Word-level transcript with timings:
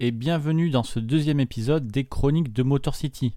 et 0.00 0.12
bienvenue 0.12 0.70
dans 0.70 0.84
ce 0.84 1.00
deuxième 1.00 1.40
épisode 1.40 1.88
des 1.88 2.04
Chroniques 2.04 2.52
de 2.52 2.62
Motor 2.62 2.94
City. 2.94 3.34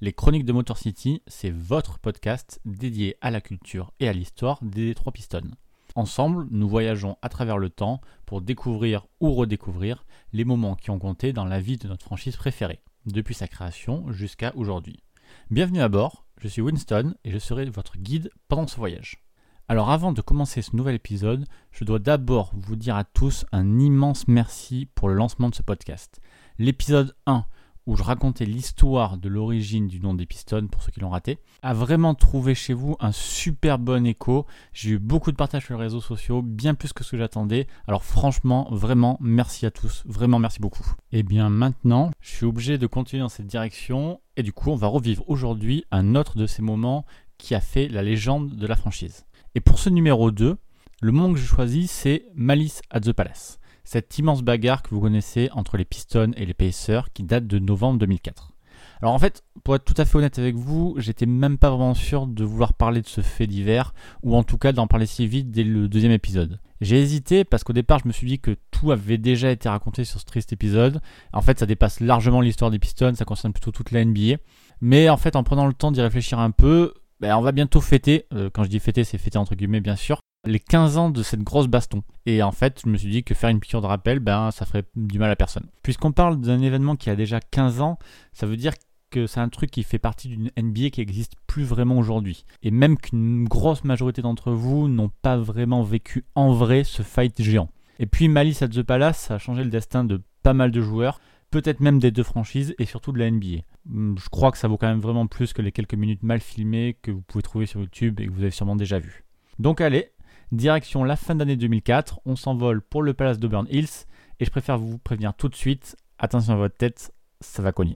Les 0.00 0.12
Chroniques 0.12 0.44
de 0.44 0.52
Motor 0.52 0.78
City, 0.78 1.20
c'est 1.26 1.50
votre 1.50 1.98
podcast 1.98 2.60
dédié 2.64 3.16
à 3.20 3.32
la 3.32 3.40
culture 3.40 3.92
et 3.98 4.08
à 4.08 4.12
l'histoire 4.12 4.62
des 4.62 4.94
trois 4.94 5.12
pistons. 5.12 5.50
Ensemble, 5.96 6.46
nous 6.52 6.68
voyageons 6.68 7.16
à 7.22 7.28
travers 7.28 7.58
le 7.58 7.70
temps 7.70 8.00
pour 8.24 8.40
découvrir 8.40 9.08
ou 9.18 9.32
redécouvrir 9.32 10.04
les 10.32 10.44
moments 10.44 10.76
qui 10.76 10.90
ont 10.90 11.00
compté 11.00 11.32
dans 11.32 11.44
la 11.44 11.58
vie 11.58 11.76
de 11.76 11.88
notre 11.88 12.04
franchise 12.04 12.36
préférée, 12.36 12.82
depuis 13.06 13.34
sa 13.34 13.48
création 13.48 14.12
jusqu'à 14.12 14.52
aujourd'hui. 14.54 15.02
Bienvenue 15.50 15.80
à 15.80 15.88
bord, 15.88 16.24
je 16.38 16.46
suis 16.46 16.62
Winston 16.62 17.16
et 17.24 17.32
je 17.32 17.38
serai 17.38 17.64
votre 17.64 17.98
guide 17.98 18.30
pendant 18.46 18.68
ce 18.68 18.76
voyage. 18.76 19.25
Alors 19.68 19.90
avant 19.90 20.12
de 20.12 20.20
commencer 20.20 20.62
ce 20.62 20.76
nouvel 20.76 20.94
épisode, 20.94 21.44
je 21.72 21.82
dois 21.82 21.98
d'abord 21.98 22.52
vous 22.54 22.76
dire 22.76 22.94
à 22.94 23.02
tous 23.02 23.44
un 23.50 23.80
immense 23.80 24.28
merci 24.28 24.86
pour 24.94 25.08
le 25.08 25.14
lancement 25.14 25.48
de 25.48 25.56
ce 25.56 25.62
podcast. 25.62 26.20
L'épisode 26.60 27.16
1, 27.26 27.44
où 27.88 27.96
je 27.96 28.04
racontais 28.04 28.44
l'histoire 28.44 29.16
de 29.16 29.28
l'origine 29.28 29.88
du 29.88 29.98
nom 29.98 30.14
des 30.14 30.24
Pistons 30.24 30.68
pour 30.68 30.84
ceux 30.84 30.92
qui 30.92 31.00
l'ont 31.00 31.10
raté, 31.10 31.40
a 31.62 31.74
vraiment 31.74 32.14
trouvé 32.14 32.54
chez 32.54 32.74
vous 32.74 32.96
un 33.00 33.10
super 33.10 33.80
bon 33.80 34.06
écho. 34.06 34.46
J'ai 34.72 34.90
eu 34.90 34.98
beaucoup 35.00 35.32
de 35.32 35.36
partages 35.36 35.64
sur 35.64 35.74
les 35.74 35.82
réseaux 35.82 36.00
sociaux, 36.00 36.42
bien 36.42 36.74
plus 36.74 36.92
que 36.92 37.02
ce 37.02 37.10
que 37.10 37.18
j'attendais. 37.18 37.66
Alors 37.88 38.04
franchement, 38.04 38.68
vraiment 38.70 39.18
merci 39.20 39.66
à 39.66 39.72
tous, 39.72 40.04
vraiment 40.06 40.38
merci 40.38 40.60
beaucoup. 40.60 40.86
Et 41.10 41.24
bien 41.24 41.50
maintenant, 41.50 42.12
je 42.20 42.36
suis 42.36 42.46
obligé 42.46 42.78
de 42.78 42.86
continuer 42.86 43.20
dans 43.20 43.28
cette 43.28 43.48
direction 43.48 44.20
et 44.36 44.44
du 44.44 44.52
coup, 44.52 44.70
on 44.70 44.76
va 44.76 44.86
revivre 44.86 45.28
aujourd'hui 45.28 45.84
un 45.90 46.14
autre 46.14 46.36
de 46.36 46.46
ces 46.46 46.62
moments 46.62 47.04
qui 47.36 47.56
a 47.56 47.60
fait 47.60 47.88
la 47.88 48.02
légende 48.02 48.54
de 48.54 48.66
la 48.68 48.76
franchise. 48.76 49.26
Et 49.56 49.60
pour 49.62 49.78
ce 49.78 49.88
numéro 49.88 50.30
2, 50.30 50.58
le 51.00 51.12
moment 51.12 51.32
que 51.32 51.40
j'ai 51.40 51.46
choisi, 51.46 51.86
c'est 51.86 52.26
Malice 52.34 52.82
at 52.90 53.00
the 53.00 53.14
Palace. 53.14 53.58
Cette 53.84 54.18
immense 54.18 54.42
bagarre 54.42 54.82
que 54.82 54.90
vous 54.90 55.00
connaissez 55.00 55.48
entre 55.52 55.78
les 55.78 55.86
Pistons 55.86 56.32
et 56.36 56.44
les 56.44 56.52
Pacers 56.52 57.10
qui 57.14 57.22
date 57.22 57.46
de 57.46 57.58
novembre 57.58 57.98
2004. 58.00 58.52
Alors 59.00 59.14
en 59.14 59.18
fait, 59.18 59.44
pour 59.64 59.74
être 59.74 59.86
tout 59.86 59.94
à 59.96 60.04
fait 60.04 60.18
honnête 60.18 60.38
avec 60.38 60.56
vous, 60.56 60.96
j'étais 60.98 61.24
même 61.24 61.56
pas 61.56 61.70
vraiment 61.70 61.94
sûr 61.94 62.26
de 62.26 62.44
vouloir 62.44 62.74
parler 62.74 63.00
de 63.00 63.06
ce 63.06 63.22
fait 63.22 63.46
divers, 63.46 63.94
ou 64.22 64.36
en 64.36 64.42
tout 64.42 64.58
cas 64.58 64.72
d'en 64.72 64.86
parler 64.86 65.06
si 65.06 65.26
vite 65.26 65.50
dès 65.50 65.64
le 65.64 65.88
deuxième 65.88 66.12
épisode. 66.12 66.60
J'ai 66.82 67.00
hésité 67.00 67.44
parce 67.44 67.64
qu'au 67.64 67.72
départ 67.72 68.00
je 68.00 68.08
me 68.08 68.12
suis 68.12 68.26
dit 68.26 68.38
que 68.38 68.58
tout 68.70 68.92
avait 68.92 69.16
déjà 69.16 69.50
été 69.50 69.70
raconté 69.70 70.04
sur 70.04 70.20
ce 70.20 70.26
triste 70.26 70.52
épisode. 70.52 71.00
En 71.32 71.40
fait 71.40 71.58
ça 71.58 71.64
dépasse 71.64 72.00
largement 72.00 72.42
l'histoire 72.42 72.70
des 72.70 72.78
Pistons, 72.78 73.14
ça 73.14 73.24
concerne 73.24 73.54
plutôt 73.54 73.70
toute 73.70 73.90
la 73.90 74.04
NBA. 74.04 74.36
Mais 74.82 75.08
en 75.08 75.16
fait 75.16 75.34
en 75.34 75.44
prenant 75.44 75.66
le 75.66 75.72
temps 75.72 75.92
d'y 75.92 76.02
réfléchir 76.02 76.38
un 76.40 76.50
peu, 76.50 76.92
ben, 77.20 77.34
on 77.36 77.40
va 77.40 77.52
bientôt 77.52 77.80
fêter, 77.80 78.26
euh, 78.34 78.50
quand 78.52 78.64
je 78.64 78.68
dis 78.68 78.78
fêter 78.78 79.04
c'est 79.04 79.18
fêter 79.18 79.38
entre 79.38 79.54
guillemets 79.54 79.80
bien 79.80 79.96
sûr, 79.96 80.20
les 80.46 80.60
15 80.60 80.98
ans 80.98 81.10
de 81.10 81.22
cette 81.22 81.42
grosse 81.42 81.66
baston. 81.66 82.02
Et 82.24 82.42
en 82.42 82.52
fait, 82.52 82.82
je 82.84 82.90
me 82.90 82.96
suis 82.96 83.10
dit 83.10 83.24
que 83.24 83.34
faire 83.34 83.50
une 83.50 83.60
piqûre 83.60 83.82
de 83.82 83.86
rappel, 83.86 84.20
ben, 84.20 84.50
ça 84.50 84.64
ferait 84.64 84.84
du 84.94 85.18
mal 85.18 85.30
à 85.30 85.36
personne. 85.36 85.66
Puisqu'on 85.82 86.12
parle 86.12 86.40
d'un 86.40 86.60
événement 86.60 86.96
qui 86.96 87.10
a 87.10 87.16
déjà 87.16 87.40
15 87.40 87.80
ans, 87.80 87.98
ça 88.32 88.46
veut 88.46 88.56
dire 88.56 88.72
que 89.10 89.26
c'est 89.26 89.40
un 89.40 89.48
truc 89.48 89.70
qui 89.70 89.82
fait 89.82 89.98
partie 89.98 90.28
d'une 90.28 90.50
NBA 90.56 90.90
qui 90.90 91.00
existe 91.00 91.34
plus 91.46 91.64
vraiment 91.64 91.98
aujourd'hui. 91.98 92.44
Et 92.62 92.70
même 92.70 92.96
qu'une 92.96 93.44
grosse 93.44 93.84
majorité 93.84 94.22
d'entre 94.22 94.52
vous 94.52 94.88
n'ont 94.88 95.10
pas 95.22 95.36
vraiment 95.36 95.82
vécu 95.82 96.24
en 96.34 96.52
vrai 96.52 96.84
ce 96.84 97.02
fight 97.02 97.40
géant. 97.40 97.70
Et 97.98 98.06
puis 98.06 98.28
Malice 98.28 98.62
at 98.62 98.68
the 98.68 98.82
Palace, 98.82 99.30
a 99.30 99.38
changé 99.38 99.64
le 99.64 99.70
destin 99.70 100.04
de 100.04 100.20
pas 100.42 100.52
mal 100.52 100.70
de 100.70 100.80
joueurs, 100.80 101.20
peut-être 101.50 101.80
même 101.80 101.98
des 101.98 102.10
deux 102.10 102.22
franchises 102.22 102.74
et 102.78 102.84
surtout 102.84 103.12
de 103.12 103.18
la 103.18 103.30
NBA. 103.30 103.62
Hum, 103.90 104.16
Je 104.22 104.28
crois 104.28 104.52
que 104.52 104.58
ça 104.58 104.68
vaut 104.68 104.76
quand 104.76 104.88
même 104.88 105.00
vraiment 105.00 105.26
plus 105.26 105.52
que 105.52 105.62
les 105.62 105.72
quelques 105.72 105.94
minutes 105.94 106.22
mal 106.22 106.40
filmées 106.40 106.98
que 107.00 107.10
vous 107.10 107.22
pouvez 107.22 107.42
trouver 107.42 107.66
sur 107.66 107.80
YouTube 107.80 108.20
et 108.20 108.26
que 108.26 108.32
vous 108.32 108.42
avez 108.42 108.50
sûrement 108.50 108.76
déjà 108.76 108.98
vu. 108.98 109.24
Donc 109.58 109.80
allez, 109.80 110.10
Direction 110.52 111.02
la 111.02 111.16
fin 111.16 111.34
d'année 111.34 111.56
2004, 111.56 112.20
on 112.24 112.36
s'envole 112.36 112.80
pour 112.80 113.02
le 113.02 113.14
palace 113.14 113.40
d'Auburn 113.40 113.66
Hills 113.68 114.06
et 114.38 114.44
je 114.44 114.50
préfère 114.50 114.78
vous 114.78 114.98
prévenir 114.98 115.34
tout 115.34 115.48
de 115.48 115.56
suite, 115.56 115.96
attention 116.18 116.52
à 116.52 116.56
votre 116.56 116.76
tête, 116.76 117.12
ça 117.40 117.62
va 117.62 117.72
cogner. 117.72 117.94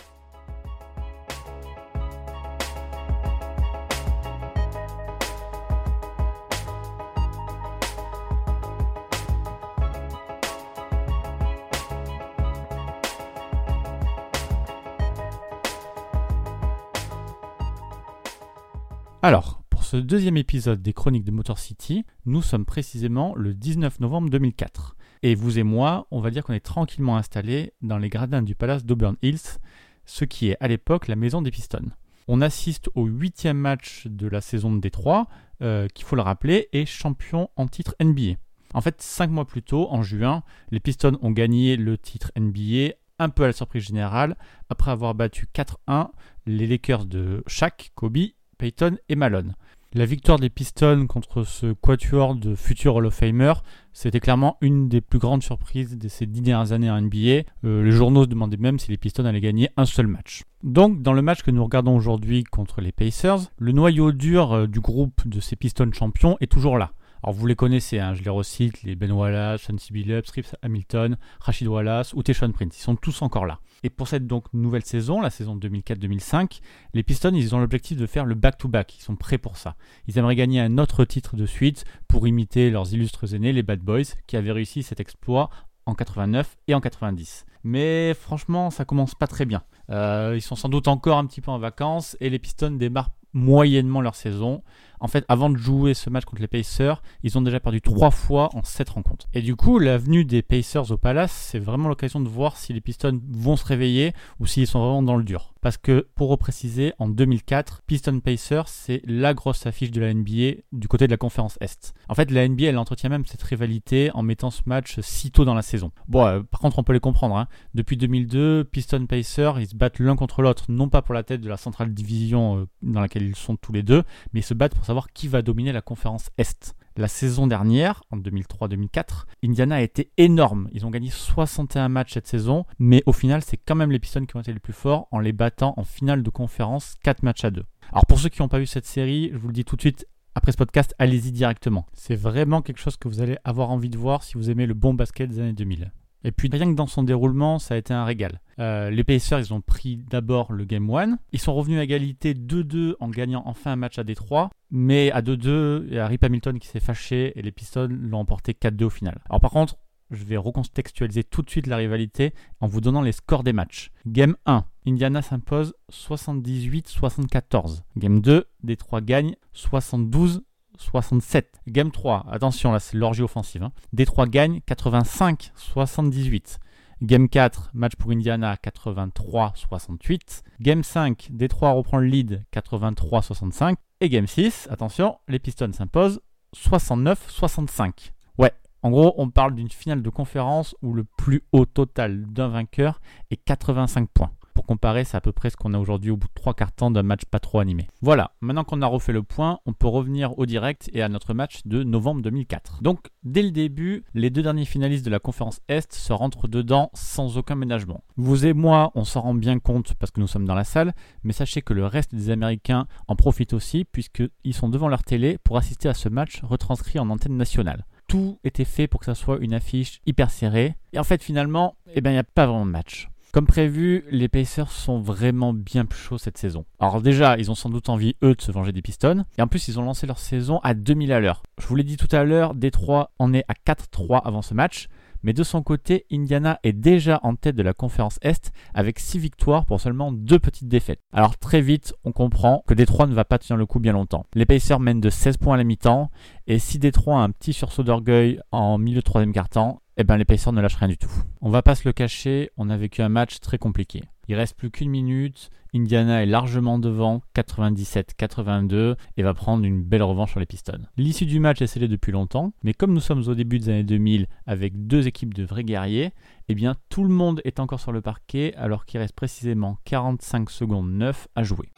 Alors, 19.23 19.63
pour 19.69 19.85
ce 19.85 19.99
deuxième 19.99 20.39
épisode 20.39 20.81
des 20.81 20.95
Chroniques 20.95 21.27
de 21.27 21.31
Motor 21.31 21.59
City, 21.59 22.07
nous 22.25 22.41
sommes 22.41 22.65
précisément 22.65 23.35
le 23.37 23.53
19 23.53 24.01
novembre 24.01 24.31
2004. 24.31 24.97
Et 25.23 25.35
vous 25.35 25.59
et 25.59 25.63
moi, 25.63 26.07
on 26.11 26.21
va 26.21 26.31
dire 26.31 26.43
qu'on 26.43 26.55
est 26.55 26.61
tranquillement 26.65 27.19
installés 27.19 27.75
dans 27.83 27.99
les 27.99 28.09
gradins 28.09 28.41
du 28.41 28.55
palace 28.55 28.87
d'Auburn 28.87 29.17
Hills, 29.21 29.61
ce 30.07 30.25
qui 30.25 30.49
est 30.49 30.57
à 30.61 30.69
l'époque 30.69 31.07
la 31.07 31.17
maison 31.17 31.43
des 31.43 31.51
Pistons. 31.51 31.91
On 32.29 32.41
assiste 32.41 32.89
au 32.95 33.05
huitième 33.05 33.59
match 33.59 34.07
de 34.07 34.27
la 34.27 34.41
saison 34.41 34.73
de 34.73 34.81
Détroit, 34.81 35.29
euh, 35.61 35.87
qu'il 35.89 36.07
faut 36.07 36.17
le 36.17 36.23
rappeler, 36.23 36.71
est 36.73 36.87
champion 36.87 37.51
en 37.57 37.69
titre 37.69 37.95
NBA. 38.01 38.39
En 38.73 38.81
fait, 38.81 39.03
cinq 39.03 39.29
mois 39.29 39.47
plus 39.47 39.63
tôt, 39.63 39.87
en 39.91 40.01
juin, 40.01 40.45
les 40.71 40.81
Pistons 40.81 41.19
ont 41.21 41.33
gagné 41.33 41.77
le 41.77 41.99
titre 41.99 42.33
NBA 42.39 42.95
un 43.19 43.29
peu 43.29 43.43
à 43.43 43.49
la 43.49 43.53
surprise 43.53 43.85
générale, 43.85 44.35
après 44.71 44.91
avoir 44.91 45.15
battu 45.15 45.47
4-1 45.55 46.09
les 46.47 46.67
Lakers 46.67 47.05
de 47.05 47.45
Shaq, 47.47 47.93
Kobe 47.95 48.17
Peyton 48.61 48.99
et 49.09 49.17
Malone. 49.17 49.55
La 49.95 50.05
victoire 50.05 50.39
des 50.39 50.51
Pistons 50.51 51.07
contre 51.07 51.45
ce 51.45 51.73
quatuor 51.73 52.35
de 52.35 52.55
futurs 52.55 52.97
Hall 52.97 53.07
of 53.07 53.15
Famer, 53.15 53.55
c'était 53.95 54.21
clairement 54.21 54.59
une 54.61 54.91
des 54.91 55.01
plus 55.01 55.19
grandes 55.19 55.43
surprises 55.43 55.97
de 55.97 56.09
ces 56.09 56.27
dix 56.27 56.43
dernières 56.43 56.73
années 56.73 56.91
en 56.91 57.01
NBA. 57.01 57.45
Euh, 57.65 57.83
les 57.83 57.91
journaux 57.91 58.25
se 58.25 58.29
demandaient 58.29 58.59
même 58.59 58.79
si 58.79 58.91
les 58.91 58.99
Pistons 58.99 59.25
allaient 59.25 59.41
gagner 59.41 59.71
un 59.79 59.87
seul 59.87 60.07
match. 60.07 60.43
Donc, 60.63 61.01
dans 61.01 61.15
le 61.15 61.23
match 61.23 61.43
que 61.43 61.51
nous 61.51 61.65
regardons 61.65 61.97
aujourd'hui 61.97 62.45
contre 62.45 62.83
les 62.83 62.93
Pacers, 62.93 63.51
le 63.57 63.73
noyau 63.73 64.13
dur 64.13 64.53
euh, 64.53 64.67
du 64.67 64.81
groupe 64.81 65.27
de 65.27 65.41
ces 65.41 65.57
Pistons 65.57 65.91
champions 65.95 66.37
est 66.41 66.53
toujours 66.53 66.77
là. 66.77 66.93
Alors 67.23 67.35
vous 67.35 67.47
les 67.47 67.55
connaissez, 67.55 67.99
hein, 67.99 68.15
je 68.15 68.23
les 68.23 68.31
recite, 68.31 68.83
les 68.83 68.95
Ben 68.95 69.13
Wallace, 69.13 69.63
Chauncey 69.63 69.93
Billups, 69.93 70.31
Rip 70.31 70.47
Hamilton, 70.63 71.19
Rachid 71.41 71.69
Wallace 71.69 72.15
ou 72.15 72.23
Tayshaun 72.23 72.53
Prince, 72.53 72.79
ils 72.79 72.83
sont 72.83 72.97
tous 72.97 73.21
encore 73.21 73.45
là. 73.45 73.61
Et 73.83 73.91
pour 73.91 74.09
cette 74.09 74.27
donc 74.27 74.47
nouvelle 74.55 74.85
saison, 74.85 75.21
la 75.21 75.29
saison 75.29 75.57
2004-2005, 75.57 76.61
les 76.95 77.03
Pistons, 77.03 77.35
ils 77.35 77.55
ont 77.55 77.61
l'objectif 77.61 77.99
de 77.99 78.07
faire 78.07 78.25
le 78.25 78.35
back-to-back, 78.35 78.99
ils 78.99 79.03
sont 79.03 79.17
prêts 79.17 79.39
pour 79.39 79.59
ça. 79.59 79.77
Ils 80.07 80.17
aimeraient 80.17 80.37
gagner 80.37 80.61
un 80.61 80.79
autre 80.79 81.05
titre 81.05 81.37
de 81.37 81.47
suite 81.47 81.85
pour 82.09 82.27
imiter 82.27 82.71
leurs 82.71 82.93
illustres 82.95 83.35
aînés, 83.35 83.53
les 83.53 83.63
Bad 83.63 83.81
Boys, 83.81 84.15
qui 84.27 84.37
avaient 84.37 84.53
réussi 84.53 84.83
cet 84.83 85.01
exploit 85.01 85.51
en 85.87 85.95
89 85.95 86.57
et 86.69 86.75
en 86.75 86.81
90. 86.81 87.45
Mais 87.65 88.15
franchement, 88.15 88.71
ça 88.71 88.85
commence 88.87 89.15
pas 89.15 89.27
très 89.27 89.45
bien. 89.45 89.63
Euh, 89.91 90.33
ils 90.37 90.43
sont 90.43 90.57
sans 90.57 90.69
doute 90.69 90.89
encore 90.89 91.19
un 91.19 91.27
petit 91.27 91.41
peu 91.41 91.51
en 91.51 91.59
vacances 91.59 92.17
et 92.21 92.31
les 92.31 92.39
Pistons 92.39 92.71
démarrent 92.71 93.11
moyennement 93.33 94.01
leur 94.01 94.15
saison. 94.15 94.63
En 95.01 95.09
fait, 95.09 95.25
avant 95.29 95.51
de 95.51 95.57
jouer 95.57 95.95
ce 95.95 96.11
match 96.11 96.25
contre 96.25 96.43
les 96.43 96.49
Pacers, 96.49 97.03
ils 97.23 97.37
ont 97.39 97.43
déjà 97.43 97.59
perdu 97.61 97.81
trois 97.81 98.11
fois 98.11 98.51
en 98.55 98.63
sept 98.63 98.91
rencontres. 98.91 99.27
Et 99.35 99.43
du 99.43 99.57
coup, 99.57 99.79
la 99.79 99.99
venue 99.99 100.25
des 100.25 100.43
Pacers 100.43 100.91
au 100.91 100.97
Palace, 100.97 101.33
c'est 101.33 101.59
vraiment 101.59 101.89
l'occasion 101.89 102.21
de 102.21 102.29
voir 102.29 102.57
si 102.57 102.73
les 102.73 102.81
Pistons 102.81 103.21
vont 103.31 103.57
se 103.57 103.65
réveiller 103.65 104.13
ou 104.39 104.47
s'ils 104.47 104.67
sont 104.67 104.81
vraiment 104.81 105.03
dans 105.03 105.17
le 105.17 105.25
dur. 105.25 105.55
Parce 105.63 105.77
que, 105.77 106.07
pour 106.15 106.31
repréciser, 106.31 106.95
en 106.99 107.09
2004, 107.09 107.83
Piston 107.87 108.21
Pacers, 108.21 108.67
c'est 108.67 109.03
la 109.05 109.35
grosse 109.35 109.67
affiche 109.67 109.91
de 109.91 110.01
la 110.01 110.15
NBA 110.15 110.63
du 110.73 110.89
côté 110.89 111.07
de 111.07 111.11
la 111.11 111.19
conférence 111.19 111.59
Est. 111.61 111.93
En 112.09 112.15
fait, 112.15 112.31
la 112.31 112.49
NBA, 112.49 112.65
elle 112.65 112.79
entretient 112.79 113.11
même 113.11 113.27
cette 113.27 113.43
rivalité 113.43 114.11
en 114.15 114.23
mettant 114.23 114.51
ce 114.51 114.63
match 114.65 114.99
si 115.01 115.31
tôt 115.31 115.45
dans 115.45 115.53
la 115.55 115.61
saison. 115.61 115.93
Bon, 116.09 116.25
euh, 116.25 116.41
par 116.43 116.61
contre, 116.61 116.79
on 116.79 116.83
peut 116.83 116.95
les 116.95 117.01
comprendre. 117.01 117.37
hein. 117.37 117.47
Depuis 117.75 117.99
2002, 117.99 118.65
Piston 118.65 119.05
Pacers, 119.07 119.61
ils 119.61 119.67
se 119.67 119.75
battent 119.75 119.99
l'un 119.99 120.17
contre 120.17 120.41
l'autre, 120.41 120.65
non 120.71 120.89
pas 120.89 121.03
pour 121.03 121.15
la 121.15 121.23
tête 121.25 121.43
de 121.43 121.49
la 121.51 121.59
centrale 121.59 121.93
division 121.93 122.61
euh, 122.61 122.67
dans 122.83 123.01
laquelle 123.03 123.25
ils 123.25 123.37
sont 123.37 123.57
tous 123.57 123.73
les 123.73 123.83
deux, 123.83 124.03
mais 124.33 124.41
ils 124.41 124.45
se 124.45 124.55
battent 124.55 124.75
pour 124.75 124.87
savoir 124.91 125.13
qui 125.13 125.29
va 125.29 125.41
dominer 125.41 125.71
la 125.71 125.83
conférence 125.83 126.31
Est. 126.37 126.75
La 126.97 127.07
saison 127.07 127.47
dernière, 127.47 128.03
en 128.11 128.17
2003-2004, 128.17 129.27
Indiana 129.45 129.77
a 129.77 129.81
été 129.83 130.11
énorme. 130.17 130.69
Ils 130.73 130.85
ont 130.85 130.91
gagné 130.91 131.11
61 131.11 131.89
matchs 131.89 132.15
cette 132.15 132.27
saison, 132.27 132.65
mais 132.81 133.05
au 133.07 133.13
final, 133.13 133.41
c'est 133.41 133.57
quand 133.57 133.77
même 133.77 133.93
les 133.93 134.01
Pistons 134.01 134.27
qui 134.27 134.37
ont 134.37 134.41
été 134.41 134.53
les 134.53 134.59
plus 134.59 134.73
forts 134.73 135.07
en 135.13 135.21
les 135.21 135.33
battant 135.33 135.75
en 135.77 135.85
finale 135.85 136.25
de 136.25 136.31
conférence 136.31 136.97
4 137.05 137.23
matchs 137.23 137.45
à 137.45 137.53
2. 137.53 137.63
Alors 137.93 138.05
pour 138.07 138.19
ceux 138.19 138.31
qui 138.31 138.43
n'ont 138.43 138.49
pas 138.49 138.59
vu 138.59 138.67
cette 138.67 138.85
série, 138.85 139.31
je 139.33 139.39
vous 139.39 139.47
le 139.47 139.55
dis 139.55 139.65
tout 139.65 139.77
de 139.77 139.81
suite, 139.81 140.09
après 140.35 140.51
ce 140.51 140.57
podcast, 140.57 140.93
allez-y 140.99 141.31
directement. 141.31 141.87
C'est 141.93 142.17
vraiment 142.17 142.61
quelque 142.61 142.81
chose 142.81 142.97
que 142.97 143.07
vous 143.07 143.21
allez 143.21 143.37
avoir 143.45 143.71
envie 143.71 143.91
de 143.91 143.97
voir 143.97 144.25
si 144.25 144.35
vous 144.35 144.51
aimez 144.51 144.67
le 144.67 144.75
bon 144.75 144.93
basket 144.93 145.31
des 145.31 145.39
années 145.39 145.53
2000. 145.53 145.93
Et 146.25 146.33
puis 146.33 146.49
rien 146.53 146.71
que 146.71 146.77
dans 146.77 146.87
son 146.87 147.03
déroulement, 147.03 147.59
ça 147.59 147.75
a 147.75 147.77
été 147.77 147.95
un 147.95 148.05
régal. 148.05 148.41
Euh, 148.59 148.91
les 148.91 149.05
Pacers, 149.05 149.39
ils 149.39 149.55
ont 149.55 149.61
pris 149.61 149.97
d'abord 149.97 150.53
le 150.53 150.65
Game 150.65 150.91
1. 150.91 151.19
Ils 151.33 151.41
sont 151.41 151.55
revenus 151.55 151.79
à 151.79 151.85
égalité 151.85 152.35
2-2 152.35 152.95
en 153.01 153.09
gagnant 153.09 153.43
enfin 153.47 153.73
un 153.73 153.77
match 153.77 153.99
à 153.99 154.05
Détroit. 154.05 154.51
Mais 154.71 155.11
à 155.13 155.23
2-2, 155.23 155.85
il 155.87 155.95
y 155.95 155.99
a 155.99 156.07
Rip 156.07 156.23
Hamilton 156.25 156.59
qui 156.59 156.69
s'est 156.69 156.81
fâché 156.81 157.33
et 157.37 157.43
les 157.43 157.53
Pistons 157.53 157.89
l'ont 157.91 158.21
emporté 158.21 158.53
4-2 158.53 158.85
au 158.85 158.91
final. 158.91 159.21
Alors 159.29 159.41
par 159.41 159.51
contre, 159.51 159.77
je 160.11 160.25
vais 160.25 160.37
recontextualiser 160.37 161.25
tout 161.25 161.43
de 161.43 161.51
suite 161.51 161.67
la 161.67 161.77
rivalité 161.77 162.35
en 162.61 162.67
vous 162.67 162.81
donnant 162.81 163.03
les 163.03 163.13
scores 163.13 163.45
des 163.45 163.53
matchs. 163.53 163.91
Game 164.07 164.37
1, 164.47 164.65
Indiana 164.87 165.23
s'impose 165.23 165.75
78-74. 165.93 167.83
Game 167.97 168.21
2, 168.21 168.47
Détroit 168.63 169.01
gagne 169.01 169.37
72 169.53 170.43
67. 170.81 171.61
Game 171.69 171.91
3, 171.91 172.27
attention 172.31 172.73
là 172.73 172.81
c'est 172.81 172.97
l'orgie 172.97 173.23
offensive. 173.23 173.63
Hein. 173.63 173.73
Détroit 173.93 174.27
gagne 174.27 174.61
85-78. 174.69 176.59
Game 177.03 177.29
4, 177.29 177.71
match 177.73 177.97
pour 177.97 178.11
Indiana 178.11 178.57
83-68. 178.57 180.43
Game 180.61 180.83
5, 180.83 181.29
Détroit 181.31 181.71
reprend 181.71 181.99
le 181.99 182.07
lead 182.07 182.45
83-65. 182.53 183.77
Et 184.01 184.09
Game 184.09 184.27
6, 184.27 184.69
attention, 184.71 185.19
les 185.29 185.39
Pistons 185.39 185.73
s'imposent 185.73 186.21
69-65. 186.57 188.13
Ouais, 188.39 188.53
en 188.83 188.91
gros, 188.91 189.15
on 189.17 189.31
parle 189.31 189.55
d'une 189.55 189.71
finale 189.71 190.03
de 190.03 190.11
conférence 190.11 190.75
où 190.83 190.93
le 190.93 191.05
plus 191.05 191.43
haut 191.53 191.67
total 191.67 192.27
d'un 192.27 192.49
vainqueur 192.49 193.01
est 193.31 193.37
85 193.37 194.09
points. 194.13 194.33
Pour 194.55 194.67
comparer, 194.67 195.05
c'est 195.05 195.17
à 195.17 195.21
peu 195.21 195.33
près 195.33 195.51
ce 195.51 195.57
qu'on 195.57 195.75
a 195.75 195.79
aujourd'hui 195.79 196.11
au 196.11 196.17
bout 196.17 196.29
de 196.29 196.35
trois 196.35 196.55
quarts 196.55 196.73
temps 196.73 196.91
d'un 196.91 197.03
match 197.03 197.25
pas 197.25 197.39
trop 197.39 197.61
animé. 197.61 197.87
Voilà, 198.03 198.33
maintenant 198.41 198.65
qu'on 198.65 198.83
a 198.83 198.87
refait 198.87 199.13
le 199.13 199.23
point, 199.23 199.59
on 199.67 199.73
peut 199.73 199.87
revenir 199.87 200.39
au 200.39 200.47
direct 200.47 200.91
et 200.93 201.03
à 201.03 201.09
notre 201.09 201.35
match 201.35 201.61
de 201.65 201.83
novembre 201.83 202.23
2004. 202.23 202.83
Donc, 202.83 203.09
dès 203.23 203.43
le 203.43 203.51
début, 203.51 204.05
les 204.15 204.31
deux 204.31 204.43
derniers 204.43 204.65
finalistes 204.65 205.05
de 205.05 205.11
la 205.11 205.19
conférence 205.19 205.61
Est 205.69 205.93
se 205.93 206.13
rentrent 206.13 206.49
dedans 206.49 206.91
sans 206.95 207.39
aucun 207.39 207.55
ménagement. 207.55 208.05
Vous 208.17 208.47
et 208.47 208.53
moi, 208.53 208.91
on 208.95 209.05
s'en 209.05 209.21
rend 209.21 209.35
bien 209.35 209.59
compte 209.59 209.95
parce 209.95 210.11
que 210.11 210.21
nous 210.21 210.27
sommes 210.27 210.47
dans 210.47 210.55
la 210.55 210.65
salle, 210.65 210.93
mais 211.25 211.33
sachez 211.33 211.63
que 211.63 211.75
le 211.75 211.87
reste 211.87 212.15
des 212.15 212.31
Américains 212.31 212.87
en 213.09 213.17
profitent 213.17 213.53
aussi 213.53 213.85
puisqu'ils 213.85 214.55
sont 214.55 214.69
devant 214.69 214.89
leur 214.89 215.05
télé 215.05 215.39
pour 215.43 215.57
assister 215.57 215.89
à 215.89 215.95
ce 215.95 216.09
match 216.09 216.41
retranscrit 216.43 216.99
en 216.99 217.11
antenne 217.11 217.37
nationale 217.37 217.85
tout 218.11 218.41
était 218.43 218.65
fait 218.65 218.89
pour 218.89 218.99
que 218.99 219.07
ça 219.07 219.15
soit 219.15 219.39
une 219.39 219.55
affiche 219.55 220.01
hyper 220.05 220.33
serrée. 220.33 220.75
Et 220.93 220.99
en 220.99 221.05
fait, 221.05 221.23
finalement, 221.23 221.77
eh 221.95 222.01
ben, 222.01 222.11
il 222.11 222.15
n'y 222.15 222.19
a 222.19 222.25
pas 222.25 222.47
vraiment 222.47 222.67
de 222.67 222.71
match. 222.73 223.09
Comme 223.33 223.47
prévu, 223.47 224.05
les 224.11 224.29
Pacers 224.29 224.73
sont 224.73 224.99
vraiment 224.99 225.53
bien 225.53 225.85
plus 225.85 226.01
chauds 226.01 226.19
cette 226.19 226.37
saison. 226.37 226.65
Alors 226.81 227.01
déjà, 227.01 227.39
ils 227.39 227.49
ont 227.49 227.55
sans 227.55 227.71
doute 227.71 227.89
envie, 227.89 228.17
eux, 228.25 228.35
de 228.35 228.41
se 228.43 228.51
venger 228.51 228.73
des 228.73 228.83
Pistons. 228.83 229.25
Et 229.39 229.43
en 229.43 229.47
plus, 229.47 229.69
ils 229.69 229.79
ont 229.79 229.85
lancé 229.85 230.05
leur 230.09 230.19
saison 230.19 230.59
à 230.65 230.75
2000 230.75 231.13
à 231.13 231.21
l'heure. 231.21 231.45
Je 231.61 231.67
vous 231.69 231.77
l'ai 231.77 231.85
dit 231.85 231.97
tout 231.97 232.09
à 232.11 232.25
l'heure, 232.25 232.57
Détroit 232.57 233.13
en 233.21 233.33
est 233.33 233.45
à 233.47 233.55
4-3 233.55 234.21
avant 234.25 234.43
ce 234.43 234.53
match. 234.53 234.89
Mais 235.23 235.33
de 235.33 235.45
son 235.45 235.63
côté, 235.63 236.07
Indiana 236.11 236.59
est 236.65 236.73
déjà 236.73 237.21
en 237.23 237.37
tête 237.37 237.55
de 237.55 237.63
la 237.63 237.75
conférence 237.75 238.19
Est 238.23 238.51
avec 238.75 238.99
6 238.99 239.19
victoires 239.19 239.65
pour 239.65 239.81
seulement 239.81 240.11
2 240.11 240.39
petites 240.41 240.67
défaites. 240.67 241.01
Alors 241.13 241.37
très 241.37 241.61
vite, 241.61 241.95
on 242.05 242.11
comprend 242.11 242.65
que 242.67 242.75
Détroit 242.75 243.07
ne 243.07 243.15
va 243.15 243.25
pas 243.25 243.39
tenir 243.39 243.59
le 243.59 243.67
coup 243.67 243.81
bien 243.81 243.93
longtemps. 243.93 244.27
Les 244.35 244.47
Pacers 244.47 244.81
mènent 244.81 245.01
de 245.01 245.11
16 245.11 245.37
points 245.37 245.55
à 245.55 245.59
la 245.59 245.65
mi-temps 245.65 246.11
et 246.47 246.59
si 246.59 246.79
Détroit 246.79 247.21
a 247.21 247.23
un 247.23 247.31
petit 247.31 247.53
sursaut 247.53 247.83
d'orgueil 247.83 248.41
en 248.51 248.79
milieu 248.79 249.01
de 249.01 249.05
troisième 249.05 249.35
quart-temps, 249.35 249.83
eh 250.01 250.05
ben 250.05 250.17
les 250.17 250.25
Pacers 250.25 250.55
ne 250.55 250.63
lâchent 250.63 250.77
rien 250.77 250.89
du 250.89 250.97
tout. 250.97 251.11
On 251.43 251.51
va 251.51 251.61
pas 251.61 251.75
se 251.75 251.87
le 251.87 251.93
cacher, 251.93 252.49
on 252.57 252.71
a 252.71 252.77
vécu 252.79 253.03
un 253.03 253.11
match 253.11 253.39
très 253.41 253.59
compliqué. 253.59 254.03
Il 254.29 254.35
reste 254.35 254.57
plus 254.57 254.71
qu'une 254.71 254.89
minute, 254.89 255.51
Indiana 255.75 256.23
est 256.23 256.27
largement 256.27 256.79
devant, 256.79 257.21
97-82, 257.37 258.95
et 259.19 259.23
va 259.23 259.35
prendre 259.35 259.63
une 259.63 259.83
belle 259.83 260.03
revanche 260.03 260.31
sur 260.31 260.41
les 260.41 260.47
Pistons. 260.47 260.87
L'issue 260.97 261.27
du 261.27 261.39
match 261.39 261.61
est 261.61 261.67
scellée 261.67 261.87
depuis 261.87 262.13
longtemps, 262.13 262.55
mais 262.63 262.73
comme 262.73 262.95
nous 262.95 263.01
sommes 263.01 263.29
au 263.29 263.35
début 263.35 263.59
des 263.59 263.69
années 263.69 263.85
2000 263.85 264.27
avec 264.47 264.87
deux 264.87 265.07
équipes 265.07 265.35
de 265.35 265.45
vrais 265.45 265.65
guerriers, 265.65 266.13
eh 266.49 266.55
bien 266.55 266.77
tout 266.89 267.05
le 267.05 267.11
monde 267.11 267.43
est 267.45 267.61
encore 267.61 267.81
sur 267.81 267.93
le 267.93 268.01
parquet 268.01 268.55
alors 268.57 268.87
qu'il 268.87 269.01
reste 269.01 269.15
précisément 269.15 269.77
45 269.85 270.49
secondes 270.49 270.91
9 270.93 271.29
à 271.37 271.43
jouer. 271.43 271.69